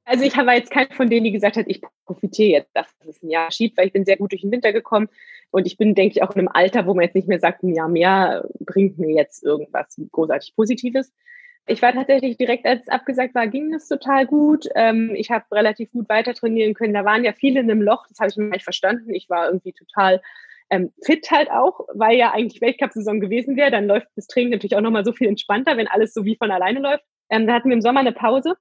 [0.05, 3.23] Also ich habe jetzt keinen von denen, die gesagt hat, ich profitiere jetzt, dass es
[3.23, 5.09] ein Jahr schiebt, weil ich bin sehr gut durch den Winter gekommen
[5.51, 7.63] und ich bin, denke ich, auch in einem Alter, wo man jetzt nicht mehr sagt,
[7.63, 11.13] ein Jahr mehr bringt mir jetzt irgendwas großartig Positives.
[11.67, 14.69] Ich war tatsächlich direkt, als es abgesagt war, ging es total gut.
[14.75, 16.93] Ähm, ich habe relativ gut weiter trainieren können.
[16.93, 19.15] Da waren ja viele in einem Loch, das habe ich nicht verstanden.
[19.15, 20.21] Ich war irgendwie total
[20.71, 23.71] ähm, fit halt auch, weil ja eigentlich Weltcup-Saison gewesen wäre.
[23.71, 26.51] Dann läuft das Training natürlich auch nochmal so viel entspannter, wenn alles so wie von
[26.51, 27.05] alleine läuft.
[27.31, 28.57] Ähm, da hatten wir im Sommer eine Pause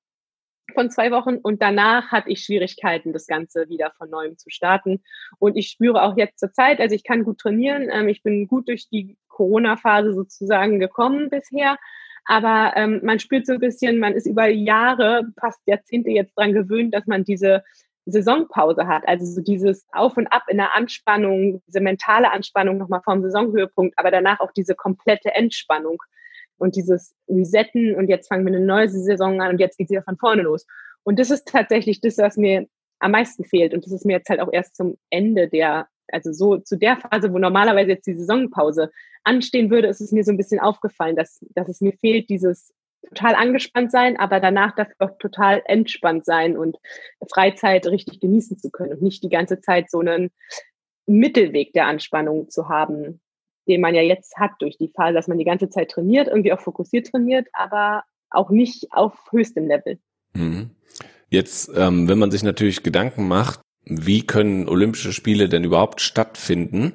[0.73, 5.03] von zwei Wochen und danach hatte ich Schwierigkeiten, das Ganze wieder von neuem zu starten.
[5.39, 7.89] Und ich spüre auch jetzt zur Zeit, also ich kann gut trainieren.
[7.91, 11.77] Ähm, ich bin gut durch die Corona-Phase sozusagen gekommen bisher.
[12.25, 16.53] Aber ähm, man spürt so ein bisschen, man ist über Jahre, fast Jahrzehnte jetzt dran
[16.53, 17.63] gewöhnt, dass man diese
[18.05, 19.07] Saisonpause hat.
[19.07, 23.97] Also so dieses Auf und Ab in der Anspannung, diese mentale Anspannung nochmal vom Saisonhöhepunkt,
[23.97, 26.01] aber danach auch diese komplette Entspannung
[26.57, 29.91] und dieses Resetten und jetzt fangen wir eine neue Saison an und jetzt geht es
[29.91, 30.65] wieder von vorne los.
[31.03, 32.67] Und das ist tatsächlich das, was mir
[32.99, 33.73] am meisten fehlt.
[33.73, 36.97] Und das ist mir jetzt halt auch erst zum Ende der also so zu der
[36.97, 38.91] Phase, wo normalerweise jetzt die Saisonpause
[39.23, 42.73] anstehen würde, ist es mir so ein bisschen aufgefallen, dass, dass es mir fehlt, dieses
[43.09, 46.77] total angespannt sein, aber danach dafür auch total entspannt sein und
[47.31, 50.31] Freizeit richtig genießen zu können und nicht die ganze Zeit so einen
[51.05, 53.19] Mittelweg der Anspannung zu haben,
[53.67, 56.53] den man ja jetzt hat durch die Phase, dass man die ganze Zeit trainiert, irgendwie
[56.53, 59.99] auch fokussiert trainiert, aber auch nicht auf höchstem Level.
[60.33, 60.71] Mhm.
[61.29, 66.93] Jetzt, ähm, wenn man sich natürlich Gedanken macht, wie können Olympische Spiele denn überhaupt stattfinden?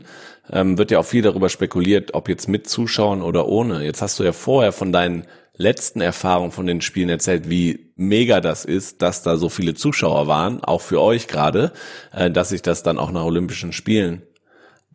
[0.51, 3.84] Ähm, wird ja auch viel darüber spekuliert, ob jetzt mit Zuschauern oder ohne.
[3.84, 5.24] Jetzt hast du ja vorher von deinen
[5.59, 10.26] letzten Erfahrungen von den Spielen erzählt, wie mega das ist, dass da so viele Zuschauer
[10.26, 11.72] waren, auch für euch gerade,
[12.12, 14.22] äh, dass sich das dann auch nach Olympischen Spielen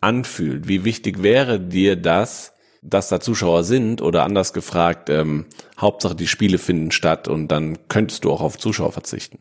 [0.02, 0.68] anfühlt.
[0.68, 5.46] Wie wichtig wäre dir das, dass da Zuschauer sind oder anders gefragt, ähm,
[5.80, 9.40] Hauptsache die Spiele finden statt und dann könntest du auch auf Zuschauer verzichten?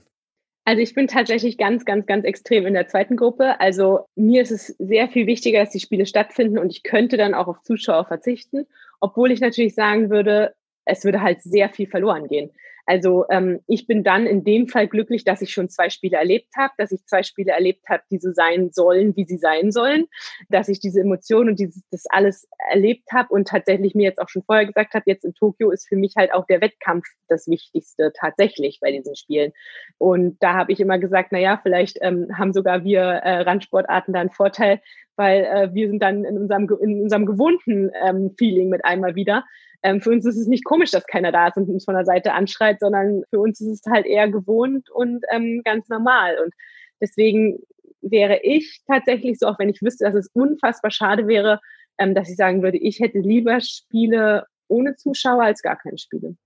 [0.64, 3.58] Also ich bin tatsächlich ganz, ganz, ganz extrem in der zweiten Gruppe.
[3.60, 7.34] Also mir ist es sehr viel wichtiger, dass die Spiele stattfinden und ich könnte dann
[7.34, 8.66] auch auf Zuschauer verzichten,
[9.00, 10.54] obwohl ich natürlich sagen würde,
[10.84, 12.52] es würde halt sehr viel verloren gehen.
[12.84, 16.48] Also ähm, ich bin dann in dem Fall glücklich, dass ich schon zwei Spiele erlebt
[16.56, 20.06] habe, dass ich zwei Spiele erlebt habe, die so sein sollen, wie sie sein sollen,
[20.48, 24.28] dass ich diese Emotionen und dieses, das alles erlebt habe und tatsächlich mir jetzt auch
[24.28, 27.46] schon vorher gesagt habe, jetzt in Tokio ist für mich halt auch der Wettkampf das
[27.46, 29.52] Wichtigste tatsächlich bei diesen Spielen.
[29.98, 34.12] Und da habe ich immer gesagt, na ja, vielleicht ähm, haben sogar wir äh, Randsportarten
[34.12, 34.80] da einen Vorteil,
[35.16, 39.44] weil äh, wir sind dann in unserem, in unserem gewohnten ähm, Feeling mit einmal wieder.
[39.82, 42.04] Ähm, für uns ist es nicht komisch, dass keiner da ist und uns von der
[42.04, 46.36] Seite anschreit, sondern für uns ist es halt eher gewohnt und ähm, ganz normal.
[46.42, 46.54] Und
[47.00, 47.58] deswegen
[48.00, 51.60] wäre ich tatsächlich so, auch wenn ich wüsste, dass es unfassbar schade wäre,
[51.98, 56.36] ähm, dass ich sagen würde, ich hätte lieber Spiele ohne Zuschauer als gar keine Spiele.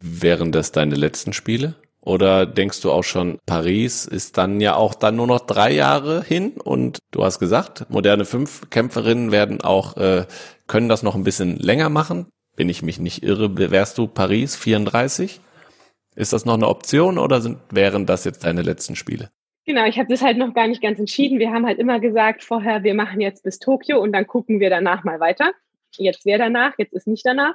[0.00, 1.74] Wären das deine letzten Spiele?
[2.04, 6.22] Oder denkst du auch schon, Paris ist dann ja auch dann nur noch drei Jahre
[6.24, 10.26] hin und du hast gesagt, moderne Fünfkämpferinnen werden auch, äh,
[10.66, 12.26] können das noch ein bisschen länger machen
[12.56, 15.40] wenn ich mich nicht irre, wärst du Paris 34?
[16.14, 19.30] Ist das noch eine Option oder sind, wären das jetzt deine letzten Spiele?
[19.64, 21.38] Genau, ich habe das halt noch gar nicht ganz entschieden.
[21.38, 24.70] Wir haben halt immer gesagt vorher, wir machen jetzt bis Tokio und dann gucken wir
[24.70, 25.52] danach mal weiter.
[25.96, 27.54] Jetzt wäre danach, jetzt ist nicht danach.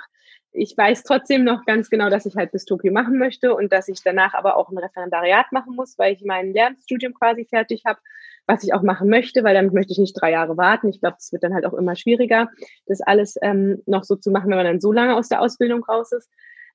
[0.54, 3.90] Ich weiß trotzdem noch ganz genau, dass ich halt bis Tokio machen möchte und dass
[3.90, 8.00] ich danach aber auch ein Referendariat machen muss, weil ich mein Lernstudium quasi fertig habe
[8.48, 10.90] was ich auch machen möchte, weil damit möchte ich nicht drei Jahre warten.
[10.90, 12.50] Ich glaube, es wird dann halt auch immer schwieriger,
[12.88, 15.84] das alles ähm, noch so zu machen, wenn man dann so lange aus der Ausbildung
[15.84, 16.30] raus ist.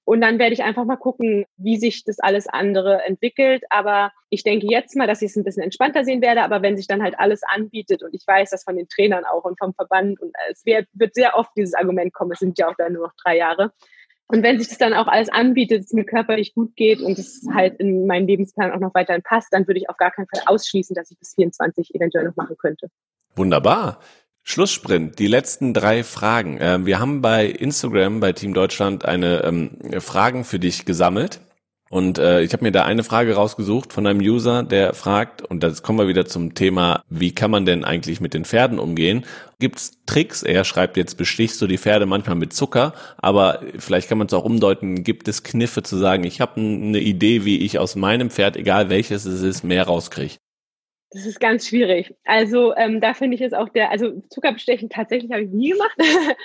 [0.05, 3.63] Und dann werde ich einfach mal gucken, wie sich das alles andere entwickelt.
[3.71, 6.43] Aber ich denke jetzt mal, dass ich es ein bisschen entspannter sehen werde.
[6.43, 9.45] Aber wenn sich dann halt alles anbietet und ich weiß das von den Trainern auch
[9.45, 12.69] und vom Verband und es wird, wird sehr oft dieses Argument kommen, es sind ja
[12.69, 13.73] auch dann nur noch drei Jahre,
[14.29, 17.47] und wenn sich das dann auch alles anbietet, es mir körperlich gut geht und es
[17.53, 20.43] halt in meinen Lebensplan auch noch weiterhin passt, dann würde ich auf gar keinen Fall
[20.47, 22.89] ausschließen, dass ich bis 24 eventuell noch machen könnte.
[23.37, 24.01] Wunderbar.
[24.45, 26.59] Schlusssprint, die letzten drei Fragen.
[26.61, 31.41] Ähm, wir haben bei Instagram, bei Team Deutschland, eine ähm, Fragen für dich gesammelt.
[31.93, 35.63] Und äh, ich habe mir da eine Frage rausgesucht von einem User, der fragt, und
[35.63, 39.27] das kommen wir wieder zum Thema, wie kann man denn eigentlich mit den Pferden umgehen?
[39.59, 40.43] Gibt's Tricks?
[40.43, 44.33] Er schreibt jetzt, bestichst du die Pferde manchmal mit Zucker, aber vielleicht kann man es
[44.33, 48.31] auch umdeuten, gibt es Kniffe zu sagen, ich habe eine Idee, wie ich aus meinem
[48.31, 50.42] Pferd, egal welches es ist, mehr rauskriege?
[51.13, 52.15] Das ist ganz schwierig.
[52.25, 55.97] Also ähm, da finde ich es auch der, also Zuckerbestechen tatsächlich habe ich nie gemacht,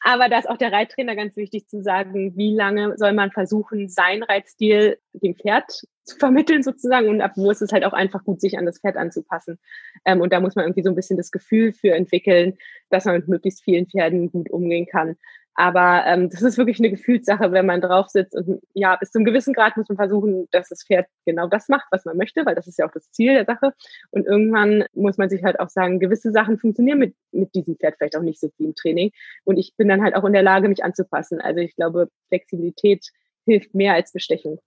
[0.00, 3.88] aber da ist auch der Reittrainer ganz wichtig zu sagen, wie lange soll man versuchen,
[3.88, 5.70] sein Reitstil dem Pferd
[6.02, 8.80] zu vermitteln sozusagen und ab wo ist es halt auch einfach gut, sich an das
[8.80, 9.58] Pferd anzupassen.
[10.04, 12.56] Ähm, und da muss man irgendwie so ein bisschen das Gefühl für entwickeln,
[12.90, 15.16] dass man mit möglichst vielen Pferden gut umgehen kann.
[15.58, 18.36] Aber ähm, das ist wirklich eine Gefühlssache, wenn man drauf sitzt.
[18.36, 21.68] Und ja, bis zu einem gewissen Grad muss man versuchen, dass das Pferd genau das
[21.68, 23.72] macht, was man möchte, weil das ist ja auch das Ziel der Sache.
[24.10, 27.94] Und irgendwann muss man sich halt auch sagen, gewisse Sachen funktionieren mit, mit diesem Pferd
[27.96, 29.12] vielleicht auch nicht so viel im Training.
[29.44, 31.40] Und ich bin dann halt auch in der Lage, mich anzupassen.
[31.40, 33.06] Also ich glaube, Flexibilität
[33.46, 34.60] hilft mehr als Bestechung.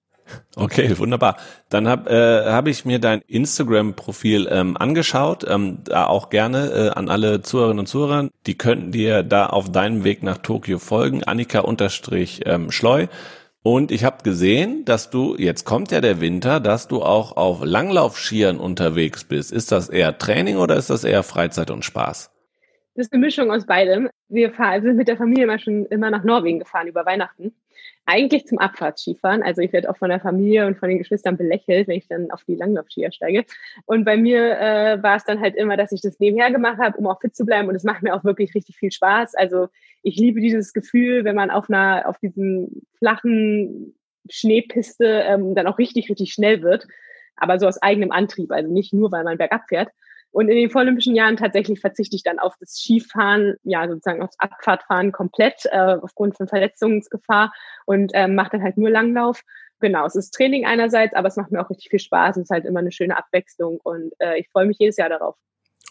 [0.56, 1.38] Okay, wunderbar.
[1.70, 5.46] Dann habe äh, hab ich mir dein Instagram-Profil ähm, angeschaut.
[5.48, 8.30] Ähm, da auch gerne äh, an alle Zuhörerinnen und Zuhörer.
[8.46, 11.24] Die könnten dir da auf deinem Weg nach Tokio folgen.
[11.24, 12.70] Annika unterstrich ähm.
[13.62, 17.64] Und ich habe gesehen, dass du, jetzt kommt ja der Winter, dass du auch auf
[17.64, 19.52] Langlaufskiern unterwegs bist.
[19.52, 22.32] Ist das eher Training oder ist das eher Freizeit und Spaß?
[22.96, 24.10] Das ist eine Mischung aus beidem.
[24.30, 27.54] Wir fahren, sind mit der Familie immer schon immer nach Norwegen gefahren über Weihnachten
[28.10, 29.44] eigentlich zum Abfahrtsskifahren.
[29.44, 32.32] Also ich werde auch von der Familie und von den Geschwistern belächelt, wenn ich dann
[32.32, 33.46] auf die Langlaufskier steige.
[33.86, 36.98] Und bei mir äh, war es dann halt immer, dass ich das nebenher gemacht habe,
[36.98, 37.70] um auch fit zu bleiben.
[37.70, 39.36] Und es macht mir auch wirklich richtig viel Spaß.
[39.36, 39.68] Also
[40.02, 43.94] ich liebe dieses Gefühl, wenn man auf einer, auf diesem flachen
[44.28, 46.88] Schneepiste ähm, dann auch richtig, richtig schnell wird.
[47.36, 49.90] Aber so aus eigenem Antrieb, also nicht nur, weil man bergab fährt.
[50.32, 54.40] Und in den volllympischen Jahren tatsächlich verzichte ich dann auf das Skifahren, ja sozusagen aufs
[54.40, 57.52] Abfahrtfahren komplett äh, aufgrund von Verletzungsgefahr
[57.86, 59.42] und ähm, mache dann halt nur Langlauf.
[59.80, 62.38] Genau, es ist Training einerseits, aber es macht mir auch richtig viel Spaß.
[62.38, 65.36] Es ist halt immer eine schöne Abwechslung und äh, ich freue mich jedes Jahr darauf.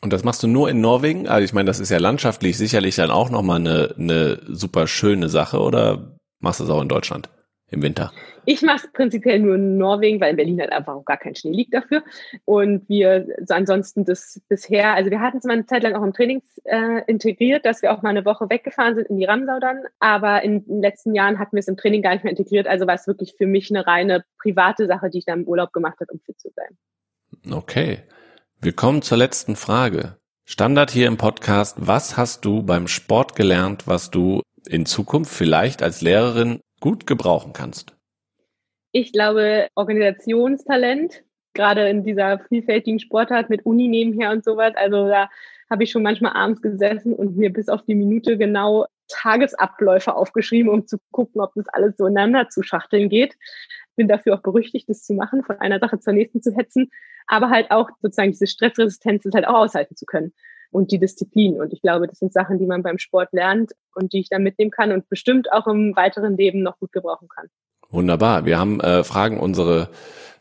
[0.00, 1.26] Und das machst du nur in Norwegen?
[1.26, 5.28] Also ich meine, das ist ja landschaftlich sicherlich dann auch nochmal eine, eine super schöne
[5.28, 7.28] Sache oder machst du es auch in Deutschland?
[7.70, 8.12] Im Winter?
[8.44, 11.34] Ich mache es prinzipiell nur in Norwegen, weil in Berlin halt einfach auch gar kein
[11.34, 12.02] Schnee liegt dafür.
[12.44, 16.02] Und wir so ansonsten das bisher, also wir hatten es mal eine Zeit lang auch
[16.02, 19.58] im Training äh, integriert, dass wir auch mal eine Woche weggefahren sind in die Ramsau
[19.60, 19.82] dann.
[19.98, 22.66] Aber in den letzten Jahren hatten wir es im Training gar nicht mehr integriert.
[22.66, 25.72] Also war es wirklich für mich eine reine private Sache, die ich dann im Urlaub
[25.72, 27.52] gemacht habe, um fit zu sein.
[27.52, 27.98] Okay.
[28.60, 30.16] Wir kommen zur letzten Frage.
[30.44, 31.76] Standard hier im Podcast.
[31.78, 37.52] Was hast du beim Sport gelernt, was du in Zukunft vielleicht als Lehrerin gut gebrauchen
[37.52, 37.94] kannst?
[38.92, 41.22] Ich glaube, Organisationstalent,
[41.54, 44.72] gerade in dieser vielfältigen Sportart mit Uni nebenher und sowas.
[44.76, 45.28] Also da
[45.70, 50.70] habe ich schon manchmal abends gesessen und mir bis auf die Minute genau Tagesabläufe aufgeschrieben,
[50.70, 53.36] um zu gucken, ob das alles so ineinander zu schachteln geht.
[53.96, 56.90] Bin dafür auch berüchtigt, das zu machen, von einer Sache zur nächsten zu hetzen,
[57.26, 60.32] aber halt auch sozusagen diese Stressresistenz halt auch aushalten zu können
[60.70, 61.60] und die Disziplin.
[61.60, 64.42] Und ich glaube, das sind Sachen, die man beim Sport lernt und die ich dann
[64.42, 67.46] mitnehmen kann und bestimmt auch im weiteren Leben noch gut gebrauchen kann.
[67.90, 68.44] Wunderbar.
[68.44, 69.88] Wir haben äh, fragen unsere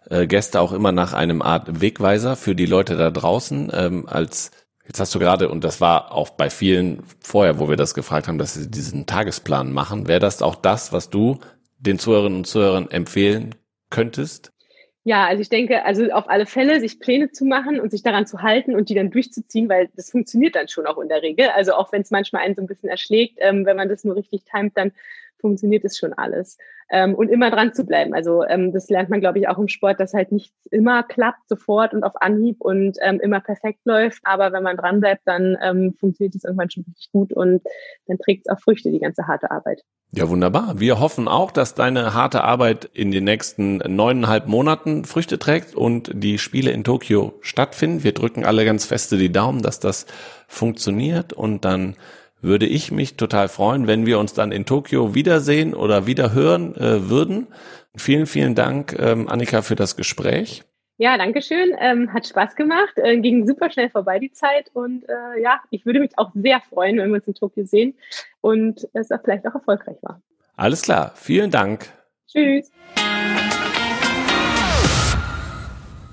[0.09, 3.71] äh, Gäste auch immer nach einem Art Wegweiser für die Leute da draußen.
[3.73, 4.51] Ähm, als
[4.85, 8.27] jetzt hast du gerade und das war auch bei vielen vorher, wo wir das gefragt
[8.27, 10.07] haben, dass sie diesen Tagesplan machen.
[10.07, 11.39] Wäre das auch das, was du
[11.77, 13.55] den Zuhörerinnen und Zuhörern empfehlen
[13.89, 14.51] könntest?
[15.07, 18.25] Ja, also ich denke, also auf alle Fälle, sich Pläne zu machen und sich daran
[18.27, 21.47] zu halten und die dann durchzuziehen, weil das funktioniert dann schon auch in der Regel.
[21.47, 24.17] Also auch wenn es manchmal einen so ein bisschen erschlägt, ähm, wenn man das nur
[24.17, 24.91] richtig timet, dann
[25.39, 26.57] funktioniert es schon alles.
[26.89, 28.13] Ähm, und immer dran zu bleiben.
[28.13, 31.49] Also ähm, das lernt man, glaube ich, auch im Sport, dass halt nichts immer klappt
[31.49, 34.21] sofort und auf Anhieb und ähm, immer perfekt läuft.
[34.23, 37.61] Aber wenn man dran bleibt, dann ähm, funktioniert es irgendwann schon richtig gut und
[38.05, 39.83] dann trägt es auch Früchte, die ganze harte Arbeit.
[40.11, 40.79] Ja, wunderbar.
[40.79, 46.09] Wir hoffen auch, dass deine harte Arbeit in den nächsten neuneinhalb Monaten Früchte trägt und
[46.13, 48.05] die Spiele in Tokio stattfinden.
[48.05, 50.05] Wir drücken alle ganz feste die Daumen, dass das
[50.47, 51.97] funktioniert und dann
[52.41, 56.75] würde ich mich total freuen, wenn wir uns dann in Tokio wiedersehen oder wieder hören
[56.75, 57.47] äh, würden.
[57.95, 60.63] Vielen, vielen Dank, ähm, Annika, für das Gespräch.
[60.99, 61.75] Ja, danke schön.
[61.79, 62.93] Ähm, hat Spaß gemacht.
[62.97, 64.69] Äh, ging super schnell vorbei die Zeit.
[64.73, 67.95] Und äh, ja, ich würde mich auch sehr freuen, wenn wir uns in Tokio sehen
[68.41, 70.21] und es auch vielleicht auch erfolgreich war.
[70.55, 71.11] Alles klar.
[71.15, 71.87] Vielen Dank.
[72.27, 72.71] Tschüss.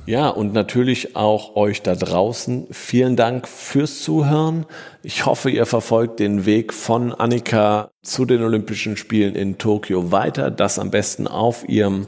[0.07, 2.67] Ja, und natürlich auch euch da draußen.
[2.71, 4.67] Vielen Dank fürs Zuhören.
[5.03, 10.51] Ich hoffe, ihr verfolgt den Weg von Annika zu den Olympischen Spielen in Tokio weiter.
[10.51, 12.07] Das am besten auf ihrem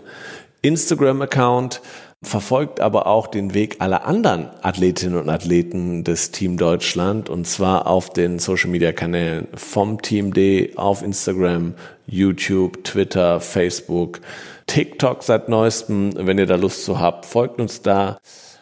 [0.60, 1.80] Instagram-Account.
[2.22, 7.86] verfolgt aber auch den Weg aller anderen Athletinnen und Athleten des Team Deutschland und zwar
[7.86, 11.74] auf den Social Media Kanälen vom Team D auf Instagram,
[12.06, 14.20] YouTube, Twitter, Facebook,
[14.66, 16.12] TikTok seit neuestem.
[16.16, 18.18] Wenn ihr da Lust zu habt, folgt uns da.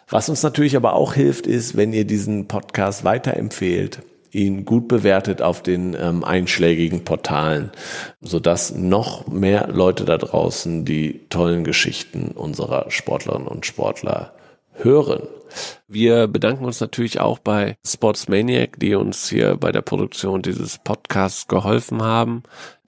[0.08, 4.02] Was uns natürlich aber auch hilft, ist, wenn ihr diesen Podcast weiterempfehlt
[4.34, 7.70] ihn gut bewertet auf den ähm, einschlägigen Portalen,
[8.20, 14.32] sodass noch mehr Leute da draußen die tollen Geschichten unserer Sportlerinnen und Sportler
[14.72, 15.28] hören.
[15.86, 21.46] Wir bedanken uns natürlich auch bei Sportsmaniac, die uns hier bei der Produktion dieses Podcasts
[21.46, 22.42] geholfen haben.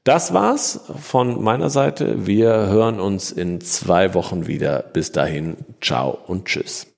[0.07, 2.29] Das war's von meiner Seite.
[2.29, 4.85] Wir hören uns in zwei Wochen wieder.
[4.93, 6.96] Bis dahin, ciao und tschüss.